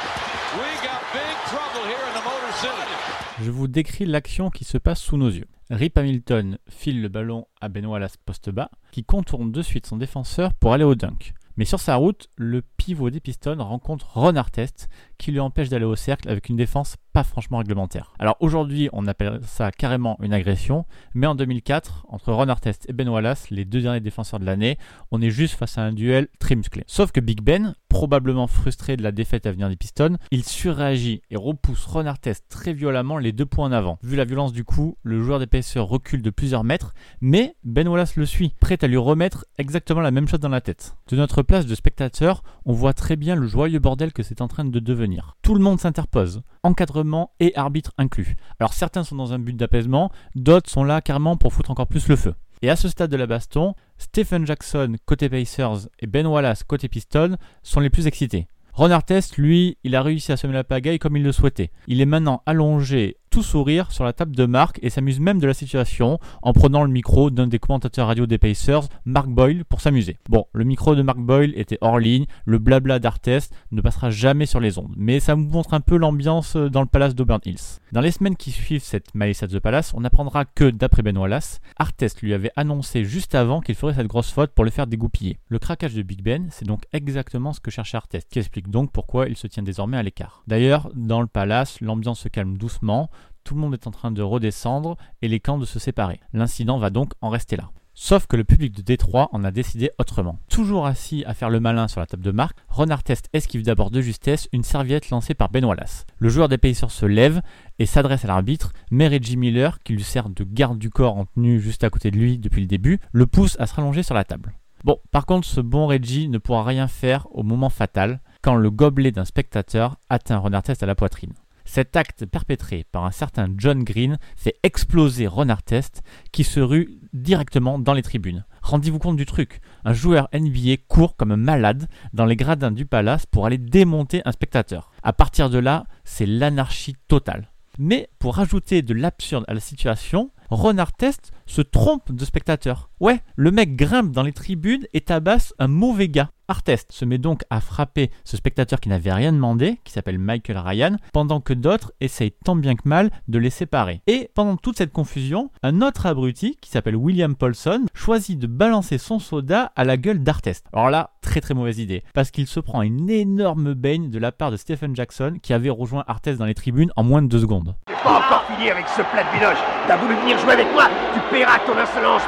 We 0.57 0.69
got 0.85 1.01
big 1.13 1.35
trouble 1.49 1.83
here 1.87 2.03
in 2.07 2.13
the 2.13 2.23
Motor 2.23 2.53
City. 2.61 2.95
Je 3.41 3.51
vous 3.51 3.67
décris 3.67 4.05
l'action 4.05 4.49
qui 4.49 4.63
se 4.65 4.77
passe 4.77 5.01
sous 5.01 5.17
nos 5.17 5.29
yeux. 5.29 5.47
Rip 5.69 5.97
Hamilton 5.97 6.57
file 6.69 7.01
le 7.01 7.09
ballon 7.09 7.45
à 7.61 7.67
Ben 7.69 7.85
Wallace 7.85 8.17
poste 8.17 8.49
bas, 8.49 8.71
qui 8.91 9.03
contourne 9.03 9.51
de 9.51 9.61
suite 9.61 9.85
son 9.85 9.97
défenseur 9.97 10.53
pour 10.53 10.73
aller 10.73 10.85
au 10.85 10.95
dunk. 10.95 11.33
Mais 11.57 11.65
sur 11.65 11.79
sa 11.79 11.95
route, 11.95 12.29
le 12.35 12.61
pivot 12.61 13.09
des 13.09 13.19
Pistons 13.19 13.57
rencontre 13.59 14.11
Ron 14.13 14.35
Artest, 14.35 14.89
qui 15.17 15.31
lui 15.31 15.39
empêche 15.39 15.69
d'aller 15.69 15.85
au 15.85 15.95
cercle 15.95 16.29
avec 16.29 16.49
une 16.49 16.55
défense 16.55 16.95
pas 17.13 17.23
franchement 17.23 17.57
réglementaire. 17.57 18.13
Alors 18.19 18.37
aujourd'hui, 18.41 18.89
on 18.93 19.07
appelle 19.07 19.39
ça 19.43 19.71
carrément 19.71 20.17
une 20.21 20.33
agression, 20.33 20.85
mais 21.15 21.25
en 21.25 21.33
2004, 21.33 22.05
entre 22.09 22.31
Ron 22.31 22.47
Artest 22.47 22.87
et 22.89 22.93
Ben 22.93 23.09
Wallace, 23.09 23.49
les 23.49 23.65
deux 23.65 23.81
derniers 23.81 23.99
défenseurs 23.99 24.39
de 24.39 24.45
l'année, 24.45 24.77
on 25.11 25.21
est 25.21 25.31
juste 25.31 25.55
face 25.55 25.77
à 25.79 25.81
un 25.81 25.93
duel 25.93 26.27
très 26.39 26.55
musclé. 26.55 26.83
Sauf 26.85 27.11
que 27.11 27.19
Big 27.19 27.41
Ben, 27.41 27.73
probablement 27.89 28.45
frustré 28.45 28.97
de 28.97 29.03
la 29.03 29.11
défaite 29.11 29.47
à 29.47 29.51
venir 29.51 29.69
des 29.69 29.75
Pistons, 29.75 30.17
il 30.29 30.43
surréagit 30.43 31.21
et 31.31 31.37
repousse 31.37 31.85
Ron 31.85 32.05
Artest 32.05 32.45
très 32.49 32.73
violemment 32.73 33.17
les 33.17 33.31
deux 33.31 33.45
points 33.45 33.67
en 33.67 33.71
avant. 33.71 33.97
Vu 34.03 34.15
la 34.15 34.25
violence 34.25 34.53
du 34.53 34.63
coup, 34.63 34.97
le 35.01 35.23
joueur 35.23 35.39
Pacers 35.47 35.87
recule 35.87 36.21
de 36.21 36.29
plusieurs 36.29 36.63
mètres, 36.63 36.93
mais 37.21 37.55
Ben 37.63 37.87
Wallace 37.87 38.15
le 38.15 38.25
suit, 38.25 38.53
prêt 38.59 38.77
à 38.81 38.87
lui 38.87 38.97
remettre 38.97 39.45
exactement 39.57 40.01
la 40.01 40.11
même 40.11 40.27
chose 40.27 40.39
dans 40.39 40.49
la 40.49 40.61
tête. 40.61 40.95
De 41.09 41.15
notre 41.15 41.41
place 41.41 41.65
de 41.65 41.75
spectateur, 41.75 42.43
on 42.65 42.73
voit 42.73 42.93
très 42.93 43.15
bien 43.15 43.35
le 43.35 43.47
joyeux 43.47 43.79
bordel 43.79 44.13
que 44.13 44.23
c'est 44.23 44.41
en 44.41 44.47
train 44.47 44.65
de 44.65 44.79
devenir. 44.79 45.06
Tout 45.41 45.55
le 45.55 45.61
monde 45.61 45.79
s'interpose, 45.79 46.41
encadrement 46.63 47.31
et 47.39 47.55
arbitre 47.55 47.91
inclus. 47.97 48.35
Alors 48.59 48.73
certains 48.73 49.03
sont 49.03 49.15
dans 49.15 49.33
un 49.33 49.39
but 49.39 49.55
d'apaisement, 49.55 50.11
d'autres 50.35 50.69
sont 50.69 50.83
là 50.83 51.01
carrément 51.01 51.37
pour 51.37 51.53
foutre 51.53 51.71
encore 51.71 51.87
plus 51.87 52.07
le 52.07 52.15
feu. 52.15 52.33
Et 52.61 52.69
à 52.69 52.75
ce 52.75 52.89
stade 52.89 53.11
de 53.11 53.17
la 53.17 53.27
baston, 53.27 53.75
Stephen 53.97 54.45
Jackson 54.47 54.95
côté 55.05 55.29
Pacers 55.29 55.87
et 55.99 56.07
Ben 56.07 56.25
Wallace 56.25 56.63
côté 56.63 56.87
Pistons 56.87 57.37
sont 57.61 57.79
les 57.79 57.89
plus 57.89 58.07
excités. 58.07 58.47
Ron 58.73 58.91
Artest, 58.91 59.37
lui, 59.37 59.77
il 59.83 59.95
a 59.95 60.03
réussi 60.03 60.31
à 60.31 60.37
semer 60.37 60.53
la 60.53 60.63
pagaille 60.63 60.99
comme 60.99 61.17
il 61.17 61.23
le 61.23 61.31
souhaitait. 61.31 61.71
Il 61.87 61.99
est 61.99 62.05
maintenant 62.05 62.43
allongé, 62.45 63.17
tout 63.29 63.43
sourire, 63.43 63.91
sur 63.91 64.03
la 64.03 64.13
table 64.13 64.35
de 64.35 64.45
Mark 64.45 64.79
et 64.81 64.89
s'amuse 64.89 65.19
même 65.19 65.39
de 65.39 65.47
la 65.47 65.53
situation 65.53 66.19
en 66.41 66.53
prenant 66.53 66.83
le 66.83 66.89
micro 66.89 67.29
d'un 67.29 67.47
des 67.47 67.59
commentateurs 67.59 68.07
radio 68.07 68.25
des 68.25 68.37
Pacers, 68.37 68.87
Mark 69.05 69.27
Boyle, 69.27 69.65
pour 69.65 69.81
s'amuser. 69.81 70.17
Bon, 70.29 70.45
le 70.53 70.63
micro 70.63 70.95
de 70.95 71.01
Mark 71.01 71.19
Boyle 71.19 71.53
était 71.55 71.77
hors 71.81 71.99
ligne, 71.99 72.25
le 72.45 72.57
blabla 72.57 72.99
d'Artest 72.99 73.53
ne 73.71 73.81
passera 73.81 74.09
jamais 74.09 74.45
sur 74.45 74.59
les 74.59 74.77
ondes, 74.77 74.93
mais 74.97 75.19
ça 75.19 75.35
vous 75.35 75.43
montre 75.43 75.73
un 75.73 75.81
peu 75.81 75.97
l'ambiance 75.97 76.55
dans 76.55 76.81
le 76.81 76.87
palace 76.87 77.15
d'Auburn 77.15 77.39
Hills. 77.45 77.79
Dans 77.91 78.01
les 78.01 78.11
semaines 78.11 78.35
qui 78.35 78.51
suivent 78.51 78.83
cette 78.83 79.15
Malice 79.15 79.43
at 79.43 79.47
the 79.47 79.59
Palace, 79.59 79.93
on 79.95 80.03
apprendra 80.03 80.45
que, 80.45 80.69
d'après 80.69 81.01
Ben 81.01 81.17
Wallace, 81.17 81.59
Artest 81.77 82.21
lui 82.21 82.33
avait 82.33 82.51
annoncé 82.55 83.05
juste 83.05 83.35
avant 83.35 83.61
qu'il 83.61 83.75
ferait 83.75 83.93
cette 83.93 84.07
grosse 84.07 84.31
faute 84.31 84.51
pour 84.51 84.65
le 84.65 84.71
faire 84.71 84.87
dégoupiller. 84.87 85.39
Le 85.47 85.59
craquage 85.59 85.93
de 85.93 86.01
Big 86.01 86.21
Ben, 86.21 86.47
c'est 86.51 86.65
donc 86.65 86.83
exactement 86.93 87.53
ce 87.53 87.59
que 87.59 87.71
cherchait 87.71 87.97
Artest, 87.97 88.27
qui 88.29 88.39
explique 88.39 88.69
donc 88.69 88.91
pourquoi 88.91 89.27
il 89.27 89.37
se 89.37 89.47
tient 89.47 89.63
désormais 89.63 89.97
à 89.97 90.03
l'écart. 90.03 90.43
D'ailleurs, 90.47 90.89
dans 90.95 91.21
le 91.21 91.27
palace, 91.27 91.79
l'ambiance 91.81 92.19
se 92.19 92.29
calme 92.29 92.57
doucement, 92.57 93.09
tout 93.47 93.55
le 93.55 93.61
monde 93.61 93.73
est 93.73 93.87
en 93.87 93.91
train 93.91 94.11
de 94.11 94.21
redescendre 94.21 94.97
et 95.21 95.29
les 95.29 95.39
camps 95.39 95.57
de 95.57 95.63
se 95.63 95.79
séparer. 95.79 96.19
L'incident 96.33 96.79
va 96.79 96.89
donc 96.89 97.13
en 97.21 97.29
rester 97.29 97.55
là. 97.55 97.71
Sauf 97.93 98.27
que 98.27 98.35
le 98.35 98.43
public 98.43 98.75
de 98.75 98.81
Détroit 98.81 99.29
en 99.31 99.45
a 99.45 99.51
décidé 99.51 99.89
autrement. 99.99 100.37
Toujours 100.49 100.85
assis 100.85 101.23
à 101.25 101.33
faire 101.33 101.49
le 101.49 101.61
malin 101.61 101.87
sur 101.87 102.01
la 102.01 102.07
table 102.07 102.23
de 102.23 102.31
marque, 102.31 102.57
Ron 102.67 102.89
Artest 102.89 103.29
esquive 103.31 103.63
d'abord 103.63 103.89
de 103.89 104.01
justesse 104.01 104.49
une 104.51 104.63
serviette 104.63 105.11
lancée 105.11 105.33
par 105.33 105.47
Ben 105.49 105.63
Wallace. 105.63 106.05
Le 106.19 106.27
joueur 106.27 106.49
des 106.49 106.57
Pacers 106.57 106.91
se 106.91 107.05
lève 107.05 107.41
et 107.79 107.85
s'adresse 107.85 108.25
à 108.25 108.27
l'arbitre, 108.27 108.73
mais 108.91 109.07
Reggie 109.07 109.37
Miller, 109.37 109.79
qui 109.81 109.93
lui 109.93 110.03
sert 110.03 110.29
de 110.29 110.43
garde 110.43 110.77
du 110.77 110.89
corps 110.89 111.15
en 111.15 111.25
tenue 111.25 111.61
juste 111.61 111.85
à 111.85 111.89
côté 111.89 112.11
de 112.11 112.17
lui 112.17 112.39
depuis 112.39 112.59
le 112.59 112.67
début, 112.67 112.99
le 113.13 113.27
pousse 113.27 113.55
à 113.61 113.65
se 113.65 113.75
rallonger 113.75 114.03
sur 114.03 114.13
la 114.13 114.25
table. 114.25 114.51
Bon, 114.83 114.99
par 115.11 115.25
contre, 115.25 115.47
ce 115.47 115.61
bon 115.61 115.87
Reggie 115.87 116.27
ne 116.27 116.37
pourra 116.37 116.65
rien 116.65 116.89
faire 116.89 117.27
au 117.31 117.43
moment 117.43 117.69
fatal, 117.69 118.19
quand 118.41 118.55
le 118.55 118.69
gobelet 118.69 119.13
d'un 119.13 119.25
spectateur 119.25 119.95
atteint 120.09 120.37
Ron 120.37 120.51
Artest 120.51 120.83
à 120.83 120.85
la 120.85 120.95
poitrine. 120.95 121.33
Cet 121.67 121.97
acte 121.97 122.25
perpétré 122.25 122.85
par 122.93 123.03
un 123.03 123.11
certain 123.11 123.49
John 123.57 123.83
Green 123.83 124.17
fait 124.37 124.55
exploser 124.63 125.27
Ron 125.27 125.49
Artest 125.49 126.01
qui 126.31 126.45
se 126.45 126.61
rue 126.61 127.01
directement 127.11 127.77
dans 127.77 127.93
les 127.93 128.01
tribunes. 128.01 128.45
Rendez-vous 128.61 128.99
compte 128.99 129.17
du 129.17 129.25
truc, 129.25 129.59
un 129.83 129.91
joueur 129.91 130.29
NBA 130.33 130.77
court 130.87 131.17
comme 131.17 131.33
un 131.33 131.37
malade 131.37 131.87
dans 132.13 132.25
les 132.25 132.37
gradins 132.37 132.71
du 132.71 132.85
palace 132.85 133.25
pour 133.25 133.45
aller 133.45 133.57
démonter 133.57 134.21
un 134.23 134.31
spectateur. 134.31 134.91
À 135.03 135.11
partir 135.11 135.49
de 135.49 135.59
là, 135.59 135.83
c'est 136.05 136.25
l'anarchie 136.25 136.95
totale. 137.09 137.51
Mais 137.77 138.09
pour 138.17 138.35
rajouter 138.35 138.81
de 138.81 138.93
l'absurde 138.93 139.43
à 139.49 139.53
la 139.53 139.59
situation, 139.59 140.31
Ron 140.49 140.77
Artest 140.77 141.33
se 141.45 141.61
trompe 141.61 142.13
de 142.13 142.25
spectateur. 142.25 142.89
Ouais, 143.01 143.19
le 143.35 143.51
mec 143.51 143.75
grimpe 143.75 144.13
dans 144.13 144.23
les 144.23 144.33
tribunes 144.33 144.87
et 144.93 145.01
tabasse 145.01 145.53
un 145.59 145.67
mauvais 145.67 146.07
gars. 146.07 146.31
Artest 146.47 146.91
se 146.91 147.05
met 147.05 147.17
donc 147.17 147.43
à 147.49 147.59
frapper 147.59 148.09
ce 148.23 148.37
spectateur 148.37 148.79
qui 148.79 148.89
n'avait 148.89 149.11
rien 149.11 149.33
demandé, 149.33 149.79
qui 149.83 149.91
s'appelle 149.91 150.17
Michael 150.17 150.57
Ryan, 150.57 150.95
pendant 151.11 151.41
que 151.41 151.53
d'autres 151.53 151.91
essayent 151.99 152.31
tant 152.31 152.55
bien 152.55 152.75
que 152.75 152.87
mal 152.87 153.11
de 153.27 153.37
les 153.37 153.49
séparer. 153.49 154.01
Et 154.07 154.29
pendant 154.33 154.55
toute 154.55 154.77
cette 154.77 154.93
confusion, 154.93 155.51
un 155.61 155.81
autre 155.81 156.05
abruti, 156.05 156.57
qui 156.61 156.69
s'appelle 156.69 156.95
William 156.95 157.35
Paulson, 157.35 157.85
choisit 157.93 158.39
de 158.39 158.47
balancer 158.47 158.97
son 158.97 159.19
soda 159.19 159.71
à 159.75 159.83
la 159.83 159.97
gueule 159.97 160.23
d'Artest. 160.23 160.65
Alors 160.71 160.89
là, 160.89 161.11
très 161.21 161.41
très 161.41 161.53
mauvaise 161.53 161.79
idée, 161.79 162.03
parce 162.13 162.31
qu'il 162.31 162.47
se 162.47 162.59
prend 162.61 162.81
une 162.81 163.09
énorme 163.09 163.73
baigne 163.73 164.09
de 164.09 164.19
la 164.19 164.31
part 164.31 164.51
de 164.51 164.57
Stephen 164.57 164.95
Jackson, 164.95 165.37
qui 165.41 165.53
avait 165.53 165.69
rejoint 165.69 166.05
Artest 166.07 166.39
dans 166.39 166.45
les 166.45 166.55
tribunes 166.55 166.91
en 166.95 167.03
moins 167.03 167.21
de 167.21 167.27
deux 167.27 167.39
secondes. 167.39 167.75
Pas 168.03 168.17
encore 168.19 168.45
fini 168.45 168.69
avec 168.69 168.87
ce 168.87 169.01
plat 169.01 169.23
de. 169.23 169.87
T'as 169.87 169.97
voulu 169.97 170.15
venir 170.15 170.37
jouer 170.39 170.53
avec 170.53 170.71
moi? 170.73 170.85
Tu 171.13 171.19
paieras 171.31 171.59
ton 171.65 171.77
insolence. 171.77 172.21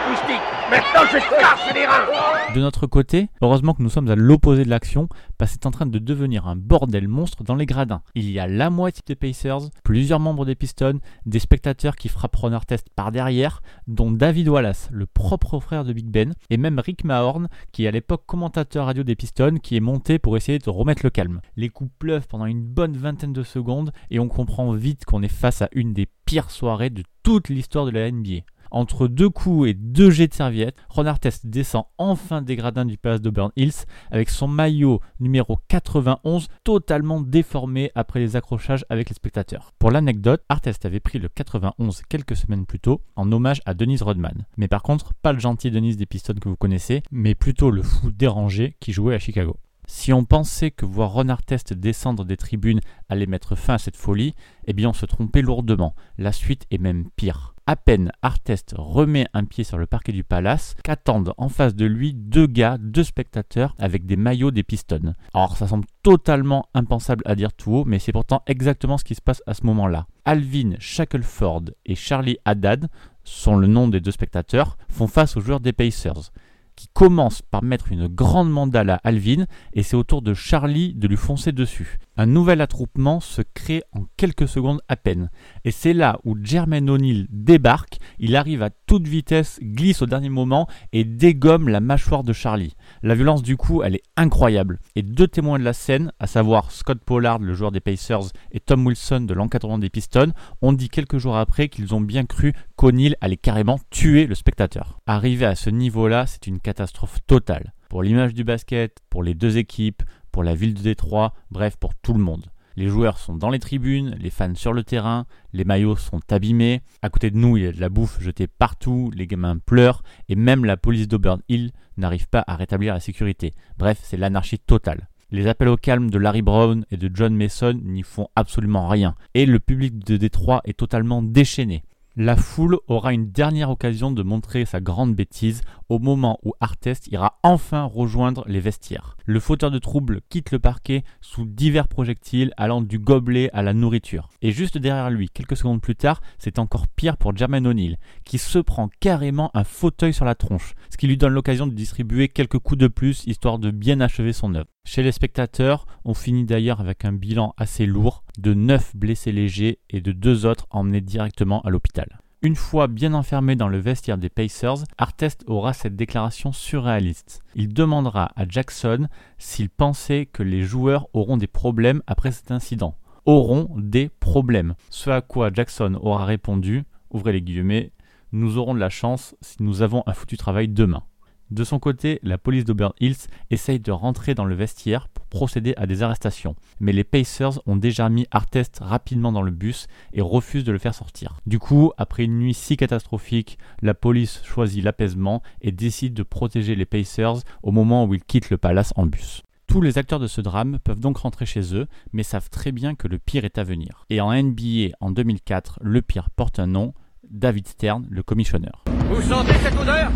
Maintenant, 0.70 1.02
je 1.12 1.74
les 1.74 1.86
reins. 1.86 2.54
De 2.54 2.60
notre 2.60 2.86
côté, 2.86 3.30
heureusement 3.42 3.74
que 3.74 3.82
nous 3.82 3.90
sommes 3.90 4.10
à 4.10 4.16
l'opposé 4.16 4.64
de 4.64 4.70
l'action, 4.70 5.08
parce 5.38 5.52
que 5.52 5.58
c'est 5.60 5.68
en 5.68 5.72
train 5.72 5.86
de 5.86 6.00
devenir 6.00 6.48
un 6.48 6.56
bordel 6.56 7.08
monstre 7.08 7.44
dans 7.44 7.56
les 7.56 7.66
gradins. 7.66 8.02
Il 8.14 8.30
y 8.30 8.40
a 8.40 8.48
la 8.48 8.70
moitié 8.70 9.04
des 9.06 9.16
Pacers, 9.16 9.70
plusieurs 9.84 10.20
membres 10.20 10.46
des 10.46 10.56
Pistons, 10.56 11.00
des 11.26 11.40
spectateurs 11.40 11.96
qui 11.96 12.08
frappent 12.08 12.36
Ron 12.36 12.54
Artest 12.54 12.88
par 12.96 13.12
derrière, 13.12 13.62
dont 13.88 14.12
David 14.12 14.50
Wallace, 14.50 14.90
le 14.92 15.06
propre 15.06 15.60
frère 15.60 15.86
de 15.86 15.94
Big 15.94 16.08
Ben, 16.08 16.34
et 16.50 16.58
même 16.58 16.80
Rick 16.80 17.04
Mahorn, 17.04 17.48
qui 17.72 17.86
est 17.86 17.88
à 17.88 17.92
l'époque 17.92 18.24
commentateur 18.26 18.86
radio 18.86 19.04
des 19.04 19.16
Pistons, 19.16 19.58
qui 19.62 19.76
est 19.76 19.82
monté 19.82 20.20
pour 20.20 20.38
essayer 20.38 20.60
de 20.60 20.70
remettre 20.70 21.02
le 21.04 21.10
calme. 21.10 21.42
Les 21.56 21.70
coups 21.70 21.92
pleuvent 21.98 22.28
pendant 22.28 22.46
une 22.46 22.64
bonne 22.64 22.98
vingtaine 22.98 23.34
de 23.34 23.44
secondes, 23.44 23.92
et 24.12 24.20
on 24.20 24.28
comprend 24.28 24.72
vite 24.74 25.06
qu'on 25.06 25.24
est 25.24 25.28
face 25.28 25.62
à 25.64 25.69
une 25.74 25.94
des 25.94 26.08
pires 26.26 26.52
soirées 26.52 26.90
de 26.90 27.04
toute 27.24 27.50
l'histoire 27.50 27.86
de 27.86 27.92
la 27.92 28.12
NBA. 28.12 28.42
Entre 28.72 29.08
deux 29.08 29.30
coups 29.30 29.70
et 29.70 29.74
deux 29.74 30.12
jets 30.12 30.28
de 30.28 30.34
serviette, 30.34 30.76
Ron 30.90 31.08
Artest 31.08 31.48
descend 31.48 31.86
enfin 31.98 32.42
des 32.42 32.56
gradins 32.56 32.86
du 32.86 32.98
Palace 32.98 33.22
d'Auburn 33.22 33.52
Hills 33.56 33.86
avec 34.12 34.30
son 34.30 34.48
maillot 34.48 35.02
numéro 35.20 35.58
91 35.70 36.48
totalement 36.64 37.22
déformé 37.22 37.92
après 37.96 38.20
les 38.20 38.36
accrochages 38.36 38.86
avec 38.90 39.10
les 39.10 39.16
spectateurs. 39.16 39.74
Pour 39.80 39.92
l'anecdote, 39.92 40.44
Artest 40.50 40.86
avait 40.86 41.00
pris 41.00 41.20
le 41.20 41.30
91 41.30 42.04
quelques 42.10 42.36
semaines 42.36 42.66
plus 42.66 42.80
tôt 42.80 43.02
en 43.16 43.32
hommage 43.32 43.62
à 43.66 43.74
Denise 43.74 44.04
Rodman. 44.04 44.46
Mais 44.58 44.68
par 44.68 44.84
contre, 44.84 45.14
pas 45.16 45.34
le 45.34 45.40
gentil 45.40 45.72
Denise 45.72 45.98
des 45.98 46.06
Pistons 46.06 46.36
que 46.40 46.50
vous 46.50 46.58
connaissez, 46.58 47.02
mais 47.12 47.36
plutôt 47.36 47.72
le 47.72 47.82
fou 47.82 48.12
dérangé 48.12 48.76
qui 48.80 48.94
jouait 48.94 49.16
à 49.16 49.20
Chicago. 49.20 49.58
Si 49.92 50.14
on 50.14 50.24
pensait 50.24 50.70
que 50.70 50.86
voir 50.86 51.14
Ron 51.14 51.30
Artest 51.30 51.74
descendre 51.74 52.24
des 52.24 52.38
tribunes 52.38 52.80
allait 53.10 53.26
mettre 53.26 53.56
fin 53.56 53.74
à 53.74 53.78
cette 53.80 53.98
folie, 53.98 54.36
eh 54.68 54.74
bien 54.74 54.90
on 54.90 54.94
se 54.94 55.08
trompait 55.08 55.42
lourdement. 55.42 55.96
La 56.20 56.32
suite 56.32 56.68
est 56.70 56.78
même 56.78 57.10
pire. 57.16 57.56
À 57.66 57.76
peine 57.76 58.12
Artest 58.22 58.76
remet 58.78 59.26
un 59.34 59.46
pied 59.46 59.64
sur 59.64 59.80
le 59.80 59.88
parquet 59.88 60.12
du 60.12 60.24
palace, 60.24 60.76
qu'attendent 60.84 61.34
en 61.38 61.50
face 61.50 61.74
de 61.74 61.88
lui 61.88 62.14
deux 62.14 62.46
gars, 62.46 62.78
deux 62.80 63.04
spectateurs 63.04 63.74
avec 63.80 64.06
des 64.06 64.16
maillots 64.16 64.52
des 64.52 64.62
Pistons. 64.62 65.16
Alors 65.34 65.58
ça 65.58 65.68
semble 65.68 65.88
totalement 66.04 66.68
impensable 66.76 67.24
à 67.26 67.34
dire 67.34 67.52
tout 67.52 67.72
haut, 67.72 67.86
mais 67.86 67.98
c'est 67.98 68.12
pourtant 68.12 68.44
exactement 68.46 69.00
ce 69.00 69.04
qui 69.04 69.16
se 69.16 69.22
passe 69.24 69.42
à 69.48 69.56
ce 69.56 69.66
moment-là. 69.66 70.06
Alvin 70.24 70.76
Shackelford 70.78 71.72
et 71.88 71.96
Charlie 71.96 72.38
Haddad, 72.46 72.90
sont 73.24 73.56
le 73.56 73.68
nom 73.68 73.88
des 73.88 74.02
deux 74.02 74.12
spectateurs, 74.12 74.78
font 74.88 75.08
face 75.08 75.36
aux 75.36 75.42
joueurs 75.42 75.60
des 75.60 75.74
Pacers 75.74 76.32
qui 76.80 76.88
commence 76.94 77.42
par 77.42 77.62
mettre 77.62 77.92
une 77.92 78.08
grande 78.08 78.50
mandale 78.50 78.90
à 78.90 79.02
Alvin 79.04 79.44
et 79.74 79.84
c'est 79.84 79.98
au 79.98 80.06
tour 80.06 80.22
de 80.22 80.34
Charlie 80.34 80.94
de 80.94 81.10
lui 81.10 81.18
foncer 81.18 81.52
dessus. 81.52 81.98
Un 82.16 82.26
nouvel 82.26 82.62
attroupement 82.62 83.20
se 83.20 83.42
crée 83.42 83.84
en 83.92 84.06
quelques 84.16 84.48
secondes 84.48 84.80
à 84.88 84.96
peine. 84.96 85.30
Et 85.66 85.72
c'est 85.72 85.92
là 85.92 86.20
où 86.24 86.38
Jermaine 86.42 86.90
O'Neal 86.90 87.28
débarque, 87.30 87.98
il 88.18 88.38
arrive 88.38 88.64
à 88.64 88.70
toute 88.70 89.10
vitesse, 89.10 89.60
glisse 89.62 90.02
au 90.02 90.06
dernier 90.06 90.30
moment 90.30 90.68
et 90.94 91.04
dégomme 91.04 91.68
la 91.68 91.82
mâchoire 91.82 92.24
de 92.24 92.32
Charlie. 92.32 92.76
La 93.04 93.16
violence 93.16 93.44
du 93.44 93.58
coup, 93.58 93.84
elle 93.84 93.96
est 93.96 94.04
incroyable. 94.16 94.80
Et 94.96 95.02
deux 95.04 95.28
témoins 95.28 95.60
de 95.60 95.66
la 95.66 95.74
scène, 95.74 96.14
à 96.20 96.28
savoir 96.28 96.72
Scott 96.72 97.00
Pollard, 97.06 97.40
le 97.40 97.54
joueur 97.54 97.74
des 97.74 97.82
Pacers, 97.82 98.32
et 98.54 98.62
Tom 98.62 98.86
Wilson 98.88 99.22
de 99.22 99.34
l'encadrement 99.34 99.80
des 99.80 99.90
Pistons, 99.90 100.32
ont 100.62 100.72
dit 100.72 100.88
quelques 100.88 101.18
jours 101.18 101.36
après 101.36 101.68
qu'ils 101.68 101.94
ont 101.94 102.02
bien 102.02 102.26
cru 102.26 102.54
qu'O'Neal 102.80 103.18
allait 103.20 103.36
carrément 103.36 103.78
tuer 103.90 104.26
le 104.26 104.36
spectateur. 104.36 105.02
Arrivé 105.06 105.46
à 105.46 105.56
ce 105.56 105.70
niveau-là, 105.70 106.26
c'est 106.28 106.48
une 106.48 106.62
catastrophe 106.62 107.20
totale. 107.28 107.74
Pour 107.90 108.04
l'image 108.04 108.34
du 108.34 108.46
basket, 108.46 109.00
pour 109.10 109.22
les 109.22 109.34
deux 109.34 109.58
équipes, 109.58 110.02
pour 110.32 110.44
la 110.44 110.56
ville 110.56 110.74
de 110.74 110.82
Détroit, 110.82 111.34
bref, 111.52 111.76
pour 111.76 111.94
tout 111.94 112.14
le 112.14 112.24
monde. 112.24 112.46
Les 112.78 112.88
joueurs 112.88 113.18
sont 113.18 113.36
dans 113.36 113.50
les 113.50 113.60
tribunes, 113.60 114.16
les 114.18 114.30
fans 114.30 114.56
sur 114.56 114.72
le 114.72 114.86
terrain, 114.86 115.26
les 115.52 115.66
maillots 115.66 115.98
sont 115.98 116.22
abîmés, 116.32 116.80
à 117.02 117.10
côté 117.10 117.32
de 117.32 117.38
nous 117.38 117.58
il 117.58 117.64
y 117.64 117.68
a 117.68 117.74
de 117.74 117.82
la 117.82 117.90
bouffe 117.90 118.22
jetée 118.22 118.48
partout, 118.48 119.12
les 119.14 119.28
gamins 119.28 119.58
pleurent, 119.58 120.02
et 120.30 120.36
même 120.36 120.64
la 120.64 120.78
police 120.78 121.10
d'Auburn 121.10 121.42
Hill 121.50 121.72
n'arrive 121.98 122.30
pas 122.30 122.46
à 122.48 122.56
rétablir 122.56 122.94
la 122.94 123.02
sécurité. 123.02 123.52
Bref, 123.78 124.00
c'est 124.04 124.16
l'anarchie 124.16 124.58
totale. 124.58 125.10
Les 125.32 125.48
appels 125.48 125.68
au 125.68 125.76
calme 125.76 126.10
de 126.10 126.18
Larry 126.18 126.42
Brown 126.42 126.86
et 126.92 126.98
de 126.98 127.12
John 127.14 127.36
Mason 127.36 127.74
n'y 127.84 128.04
font 128.04 128.30
absolument 128.38 128.88
rien, 128.88 129.16
et 129.34 129.46
le 129.46 129.60
public 129.60 130.00
de 130.00 130.16
Détroit 130.16 130.62
est 130.64 130.80
totalement 130.80 131.22
déchaîné. 131.22 131.84
La 132.22 132.36
foule 132.36 132.80
aura 132.90 133.14
une 133.14 133.32
dernière 133.32 133.70
occasion 133.70 134.12
de 134.12 134.24
montrer 134.24 134.66
sa 134.66 134.82
grande 134.82 135.16
bêtise 135.16 135.62
au 135.88 136.00
moment 136.00 136.38
où 136.44 136.52
Artest 136.60 137.08
ira 137.08 137.40
enfin 137.44 137.86
rejoindre 137.86 138.44
les 138.46 138.60
vestiaires. 138.60 139.16
Le 139.26 139.40
fauteur 139.40 139.72
de 139.72 139.80
trouble 139.80 140.20
quitte 140.28 140.52
le 140.52 140.60
parquet 140.60 141.06
sous 141.22 141.46
divers 141.46 141.88
projectiles 141.88 142.52
allant 142.58 142.82
du 142.82 143.00
gobelet 143.00 143.50
à 143.54 143.62
la 143.62 143.74
nourriture. 143.74 144.28
Et 144.42 144.52
juste 144.52 144.78
derrière 144.78 145.10
lui, 145.10 145.30
quelques 145.30 145.56
secondes 145.56 145.80
plus 145.80 145.96
tard, 145.96 146.20
c'est 146.40 146.60
encore 146.60 146.90
pire 146.90 147.16
pour 147.16 147.34
Jermaine 147.38 147.66
O'Neal, 147.66 147.96
qui 148.26 148.38
se 148.38 148.60
prend 148.60 148.90
carrément 149.00 149.50
un 149.54 149.64
fauteuil 149.64 150.14
sur 150.14 150.26
la 150.26 150.36
tronche, 150.36 150.74
ce 150.92 150.98
qui 150.98 151.08
lui 151.08 151.16
donne 151.16 151.32
l'occasion 151.32 151.68
de 151.68 151.74
distribuer 151.74 152.28
quelques 152.28 152.60
coups 152.60 152.80
de 152.80 152.88
plus 152.90 153.24
histoire 153.28 153.60
de 153.60 153.72
bien 153.72 154.02
achever 154.02 154.34
son 154.34 154.56
œuvre. 154.56 154.68
Chez 154.84 155.04
les 155.04 155.12
spectateurs, 155.14 155.86
on 156.04 156.14
finit 156.14 156.46
d'ailleurs 156.46 156.82
avec 156.82 157.06
un 157.06 157.14
bilan 157.14 157.54
assez 157.58 157.86
lourd 157.86 158.24
de 158.40 158.54
9 158.54 158.96
blessés 158.96 159.32
légers 159.32 159.80
et 159.90 160.02
de 160.02 160.12
deux 160.12 160.46
autres 160.46 160.68
emmenés 160.70 161.02
directement 161.02 161.62
à 161.62 161.70
l'hôpital. 161.70 162.20
Une 162.42 162.56
fois 162.56 162.88
bien 162.88 163.14
enfermé 163.14 163.58
dans 163.58 163.68
le 163.68 163.80
vestiaire 163.80 164.18
des 164.18 164.30
Pacers, 164.30 164.86
Artest 164.98 165.44
aura 165.48 165.74
cette 165.74 165.98
déclaration 165.98 166.54
surréaliste. 166.54 167.42
Il 167.54 167.74
demandera 167.74 168.32
à 168.38 168.48
Jackson 168.48 169.10
s'il 169.38 169.70
pensait 169.70 170.26
que 170.26 170.42
les 170.42 170.64
joueurs 170.64 171.08
auront 171.14 171.36
des 171.36 171.48
problèmes 171.48 172.02
après 172.08 172.32
cet 172.32 172.52
incident. 172.52 172.96
Auront 173.26 173.70
des 173.76 174.08
problèmes. 174.08 174.76
Ce 174.90 175.10
à 175.10 175.20
quoi 175.20 175.52
Jackson 175.54 176.00
aura 176.02 176.24
répondu, 176.24 176.86
ouvrez 177.12 177.34
les 177.34 177.42
guillemets, 177.42 177.92
nous 178.32 178.58
aurons 178.58 178.74
de 178.74 178.80
la 178.80 178.90
chance 178.90 179.36
si 179.42 179.62
nous 179.62 179.82
avons 179.82 180.04
un 180.06 180.14
foutu 180.14 180.38
travail 180.38 180.70
demain. 180.70 181.04
De 181.52 181.66
son 181.66 181.80
côté, 181.80 182.20
la 182.24 182.38
police 182.38 182.64
d'Auburn 182.64 182.94
Hills 183.02 183.28
essaye 183.50 183.82
de 183.82 183.92
rentrer 183.92 184.34
dans 184.34 184.46
le 184.46 184.56
vestiaire 184.56 185.10
procéder 185.30 185.74
à 185.78 185.86
des 185.86 186.04
arrestations. 186.04 186.56
Mais 186.80 186.92
les 186.92 187.04
Pacers 187.04 187.60
ont 187.66 187.76
déjà 187.76 188.10
mis 188.10 188.28
Artest 188.32 188.80
rapidement 188.82 189.32
dans 189.32 189.42
le 189.42 189.52
bus 189.52 189.88
et 190.14 190.22
refusent 190.22 190.64
de 190.64 190.72
le 190.72 190.80
faire 190.80 190.96
sortir. 190.96 191.38
Du 191.46 191.60
coup, 191.60 191.92
après 191.98 192.24
une 192.24 192.40
nuit 192.40 192.54
si 192.54 192.78
catastrophique, 192.78 193.58
la 193.82 193.94
police 193.94 194.42
choisit 194.44 194.84
l'apaisement 194.84 195.42
et 195.62 195.72
décide 195.72 196.14
de 196.14 196.24
protéger 196.24 196.76
les 196.76 196.86
Pacers 196.86 197.38
au 197.64 197.72
moment 197.72 198.06
où 198.06 198.14
ils 198.14 198.24
quittent 198.24 198.50
le 198.50 198.58
palace 198.58 198.94
en 198.96 199.06
bus. 199.06 199.44
Tous 199.68 199.82
les 199.82 200.00
acteurs 200.00 200.20
de 200.20 200.26
ce 200.26 200.42
drame 200.42 200.80
peuvent 200.84 201.00
donc 201.00 201.18
rentrer 201.18 201.46
chez 201.46 201.76
eux, 201.76 201.86
mais 202.12 202.24
savent 202.24 202.50
très 202.50 202.72
bien 202.72 202.96
que 202.96 203.08
le 203.08 203.20
pire 203.20 203.46
est 203.46 203.60
à 203.60 203.64
venir. 203.64 204.06
Et 204.10 204.20
en 204.20 204.34
NBA 204.34 204.96
en 205.00 205.12
2004, 205.12 205.78
le 205.84 206.02
pire 206.02 206.32
porte 206.32 206.58
un 206.58 206.66
nom, 206.66 206.96
David 207.30 207.68
Stern, 207.68 208.08
le 208.10 208.24
commissionneur. 208.24 208.84
Vous 208.88 209.22
sentez 209.22 209.54
cette 209.54 209.80
odeur? 209.80 210.12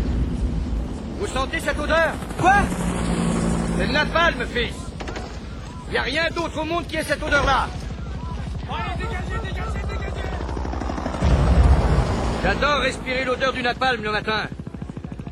Vous 1.20 1.26
sentez 1.28 1.60
cette 1.60 1.78
odeur? 1.78 2.14
Quoi? 2.40 2.62
C'est 3.78 3.86
de 3.86 3.92
napalm, 3.92 4.44
fils 4.46 4.83
Y 5.92 5.96
a 5.96 6.02
rien 6.02 6.28
d'autre 6.34 6.60
au 6.60 6.64
monde 6.64 6.86
qui 6.86 6.96
ait 6.96 7.04
cette 7.04 7.22
odeur-là 7.22 7.68
J'adore 12.42 12.80
respirer 12.80 13.24
l'odeur 13.24 13.52
du 13.52 13.62
napalm 13.62 14.02
le 14.02 14.12
matin. 14.12 14.48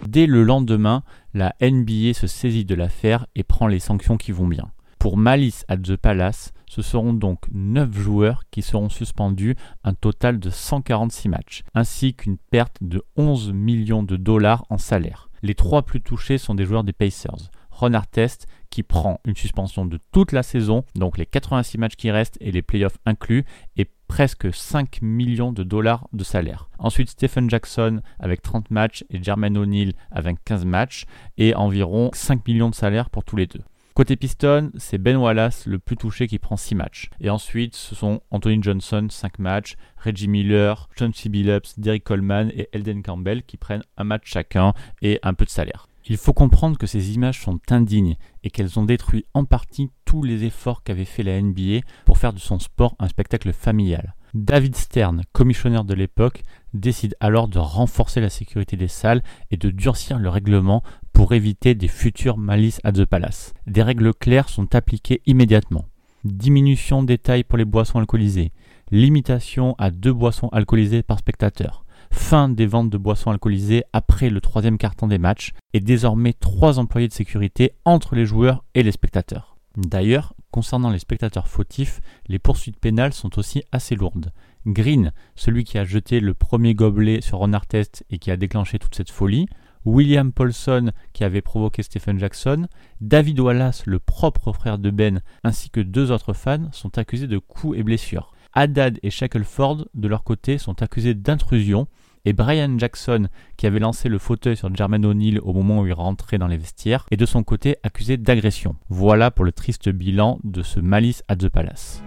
Dès 0.07 0.27
le 0.27 0.43
lendemain, 0.45 1.03
la 1.35 1.55
NBA 1.61 2.15
se 2.15 2.27
saisit 2.27 2.65
de 2.65 2.75
l'affaire 2.75 3.27
et 3.35 3.43
prend 3.43 3.67
les 3.67 3.81
sanctions 3.81 4.17
qui 4.17 4.33
vont 4.33 4.47
bien. 4.47 4.71
Pour 4.99 5.17
Malice 5.17 5.65
at 5.69 5.79
the 5.79 5.97
Palace, 5.97 6.53
ce 6.67 6.81
seront 6.81 7.13
donc 7.13 7.41
9 7.53 7.93
joueurs 7.93 8.45
qui 8.51 8.63
seront 8.63 8.89
suspendus 8.89 9.57
un 9.85 9.95
total 9.95 10.39
de 10.39 10.49
146 10.49 11.29
matchs, 11.29 11.65
ainsi 11.75 12.15
qu'une 12.15 12.39
perte 12.39 12.77
de 12.81 13.03
11 13.17 13.53
millions 13.53 14.03
de 14.03 14.17
dollars 14.17 14.65
en 14.71 14.79
salaire. 14.79 15.29
Les 15.43 15.55
trois 15.55 15.83
plus 15.83 16.01
touchés 16.01 16.39
sont 16.39 16.55
des 16.55 16.65
joueurs 16.65 16.85
des 16.85 16.93
Pacers. 16.93 17.51
Ron 17.71 17.95
Artest 17.95 18.47
qui 18.73 18.83
prend 18.83 19.21
une 19.27 19.37
suspension 19.37 19.85
de 19.85 19.99
toute 20.13 20.33
la 20.33 20.43
saison, 20.43 20.83
donc 20.97 21.19
les 21.19 21.27
86 21.27 21.77
matchs 21.77 21.97
qui 21.97 22.11
restent 22.11 22.39
et 22.41 22.51
les 22.51 22.63
playoffs 22.63 22.97
inclus, 23.05 23.45
et 23.77 23.87
presque 24.09 24.53
5 24.53 25.01
millions 25.03 25.53
de 25.53 25.63
dollars 25.63 26.09
de 26.15 26.25
salaire. 26.25 26.71
Ensuite 26.79 27.11
Stephen 27.11 27.51
Jackson 27.51 28.01
avec 28.19 28.41
30 28.41 28.71
matchs 28.71 29.05
et 29.11 29.23
Jermaine 29.23 29.59
O'Neal 29.59 29.93
avec 30.11 30.43
15 30.45 30.65
matchs 30.65 31.05
et 31.37 31.55
environ 31.55 32.11
5 32.15 32.47
millions 32.49 32.71
de 32.71 32.75
salaire 32.75 33.11
pour 33.11 33.25
tous 33.25 33.37
les 33.37 33.47
deux. 33.47 33.61
Côté 33.95 34.17
Piston, 34.17 34.71
c'est 34.79 34.97
Ben 34.97 35.19
Wallace 35.19 35.67
le 35.67 35.79
plus 35.79 35.99
touché 35.99 36.27
qui 36.27 36.39
prend 36.39 36.57
6 36.57 36.75
matchs. 36.75 37.11
Et 37.21 37.29
ensuite, 37.29 37.77
ce 37.77 37.95
sont 37.95 38.23
Anthony 38.31 38.63
Johnson 38.63 39.07
5 39.11 39.39
matchs, 39.39 39.77
Reggie 39.99 40.29
Miller, 40.29 40.89
John 40.97 41.13
C. 41.13 41.29
Billups, 41.29 41.79
Derek 41.79 42.05
Coleman 42.05 42.51
et 42.55 42.71
Elden 42.73 43.03
Campbell 43.03 43.43
qui 43.43 43.59
prennent 43.59 43.83
un 43.99 44.05
match 44.05 44.23
chacun 44.25 44.73
et 45.03 45.21
un 45.23 45.35
peu 45.35 45.45
de 45.45 45.51
salaire. 45.51 45.89
Il 46.07 46.17
faut 46.17 46.33
comprendre 46.33 46.79
que 46.79 46.87
ces 46.87 47.15
images 47.15 47.41
sont 47.41 47.61
indignes 47.71 48.17
et 48.43 48.51
qu'elles 48.51 48.79
ont 48.79 48.85
détruit 48.85 49.25
en 49.35 49.45
partie 49.45 49.91
tous 50.05 50.23
les 50.23 50.45
efforts 50.45 50.83
qu'avait 50.83 51.05
fait 51.05 51.23
la 51.23 51.41
NBA 51.41 51.81
pour 52.05 52.19
faire 52.19 52.33
de 52.33 52.39
son 52.39 52.59
sport 52.59 52.97
un 52.99 53.09
spectacle 53.09 53.53
familial. 53.53 54.15
David 54.35 54.77
Stern, 54.77 55.23
commissionnaire 55.33 55.85
de 55.85 55.95
l'époque, 55.95 56.43
décide 56.73 57.15
alors 57.21 57.49
de 57.49 57.59
renforcer 57.59 58.21
la 58.21 58.31
sécurité 58.31 58.77
des 58.77 58.89
salles 58.89 59.23
et 59.51 59.59
de 59.59 59.71
durcir 59.71 60.19
le 60.19 60.29
règlement 60.29 60.83
pour 61.13 61.35
éviter 61.35 61.75
des 61.75 61.89
futures 61.89 62.39
malices 62.39 62.81
à 62.83 62.93
The 62.93 63.05
Palace. 63.05 63.53
Des 63.67 63.83
règles 63.83 64.15
claires 64.15 64.49
sont 64.49 64.75
appliquées 64.75 65.21
immédiatement. 65.27 65.85
Diminution 66.25 67.03
des 67.03 67.19
tailles 67.19 67.45
pour 67.45 67.59
les 67.59 67.65
boissons 67.67 67.99
alcoolisées, 67.99 68.53
limitation 68.91 69.75
à 69.79 69.91
deux 69.91 70.13
boissons 70.13 70.49
alcoolisées 70.49 71.03
par 71.03 71.19
spectateur, 71.19 71.82
fin 72.13 72.49
des 72.49 72.67
ventes 72.67 72.91
de 72.91 72.99
boissons 72.99 73.31
alcoolisées 73.31 73.85
après 73.93 74.31
le 74.31 74.41
troisième 74.41 74.79
carton 74.79 75.07
des 75.07 75.19
matchs 75.19 75.53
et 75.73 75.81
désormais 75.81 76.33
trois 76.33 76.79
employés 76.79 77.09
de 77.09 77.13
sécurité 77.13 77.73
entre 77.85 78.15
les 78.15 78.27
joueurs 78.27 78.65
et 78.75 78.83
les 78.83 78.93
spectateurs. 78.93 79.57
D'ailleurs, 79.77 80.35
concernant 80.51 80.91
les 80.91 80.99
spectateurs 80.99 81.49
fautifs, 81.49 82.01
les 82.29 82.39
poursuites 82.39 82.79
pénales 82.79 83.15
sont 83.15 83.39
aussi 83.39 83.63
assez 83.73 83.97
lourdes. 83.97 84.33
Green, 84.67 85.13
celui 85.35 85.65
qui 85.65 85.79
a 85.79 85.85
jeté 85.85 86.21
le 86.21 86.35
premier 86.35 86.75
gobelet 86.75 87.21
sur 87.21 87.39
Ron 87.39 87.55
Artest 87.55 88.05
et 88.11 88.19
qui 88.19 88.31
a 88.31 88.37
déclenché 88.37 88.79
toute 88.79 88.95
cette 88.95 89.11
folie, 89.11 89.47
William 89.85 90.33
Paulson 90.33 90.93
qui 91.13 91.25
avait 91.25 91.41
provoqué 91.41 91.83
Stephen 91.83 92.19
Jackson, 92.19 92.67
David 93.01 93.41
Wallace, 93.41 93.85
le 93.87 93.99
propre 93.99 94.53
frère 94.53 94.79
de 94.79 94.91
Ben, 94.91 95.23
ainsi 95.43 95.71
que 95.71 95.81
deux 95.81 96.13
autres 96.13 96.35
fans 96.35 96.71
sont 96.73 96.99
accusés 96.99 97.27
de 97.27 97.39
coups 97.39 97.77
et 97.79 97.83
blessures. 97.83 98.33
Haddad 98.53 98.99
et 99.03 99.11
Shackelford, 99.11 99.89
de 99.95 100.09
leur 100.09 100.25
côté, 100.25 100.59
sont 100.59 100.83
accusés 100.83 101.15
d'intrusion, 101.15 101.89
et 102.25 102.33
Brian 102.33 102.79
Jackson, 102.79 103.29
qui 103.57 103.67
avait 103.67 103.81
lancé 103.81 104.09
le 104.09 104.19
fauteuil 104.19 104.57
sur 104.57 104.75
Jermaine 104.75 105.05
O'Neill 105.05 105.41
au 105.43 105.53
moment 105.53 105.81
où 105.81 105.87
il 105.87 105.93
rentrait 105.93 106.39
dans 106.39 106.47
les 106.47 106.57
vestiaires, 106.57 107.07
est 107.11 107.17
de 107.17 107.27
son 107.27 107.43
côté 107.43 107.77
accusé 107.83 108.17
d'agression. 108.17 108.77
Voilà 108.89 109.31
pour 109.31 109.45
le 109.45 109.53
triste 109.53 109.89
bilan 109.89 110.39
de 110.45 110.63
ce 110.63 110.81
Malice 110.81 111.25
at 111.29 111.37
the 111.37 111.49
Palace. 111.49 112.03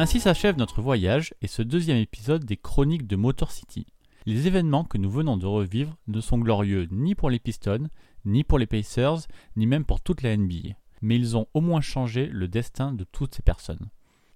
Ainsi 0.00 0.20
s'achève 0.20 0.56
notre 0.56 0.80
voyage 0.80 1.34
et 1.42 1.48
ce 1.48 1.60
deuxième 1.60 1.96
épisode 1.96 2.44
des 2.44 2.56
chroniques 2.56 3.08
de 3.08 3.16
Motor 3.16 3.50
City. 3.50 3.84
Les 4.28 4.46
événements 4.46 4.84
que 4.84 4.98
nous 4.98 5.08
venons 5.08 5.38
de 5.38 5.46
revivre 5.46 5.96
ne 6.06 6.20
sont 6.20 6.36
glorieux 6.36 6.86
ni 6.90 7.14
pour 7.14 7.30
les 7.30 7.38
Pistons, 7.38 7.88
ni 8.26 8.44
pour 8.44 8.58
les 8.58 8.66
Pacers, 8.66 9.20
ni 9.56 9.66
même 9.66 9.86
pour 9.86 10.02
toute 10.02 10.20
la 10.20 10.36
NBA. 10.36 10.74
Mais 11.00 11.16
ils 11.16 11.34
ont 11.34 11.46
au 11.54 11.62
moins 11.62 11.80
changé 11.80 12.26
le 12.26 12.46
destin 12.46 12.92
de 12.92 13.04
toutes 13.04 13.34
ces 13.34 13.42
personnes. 13.42 13.88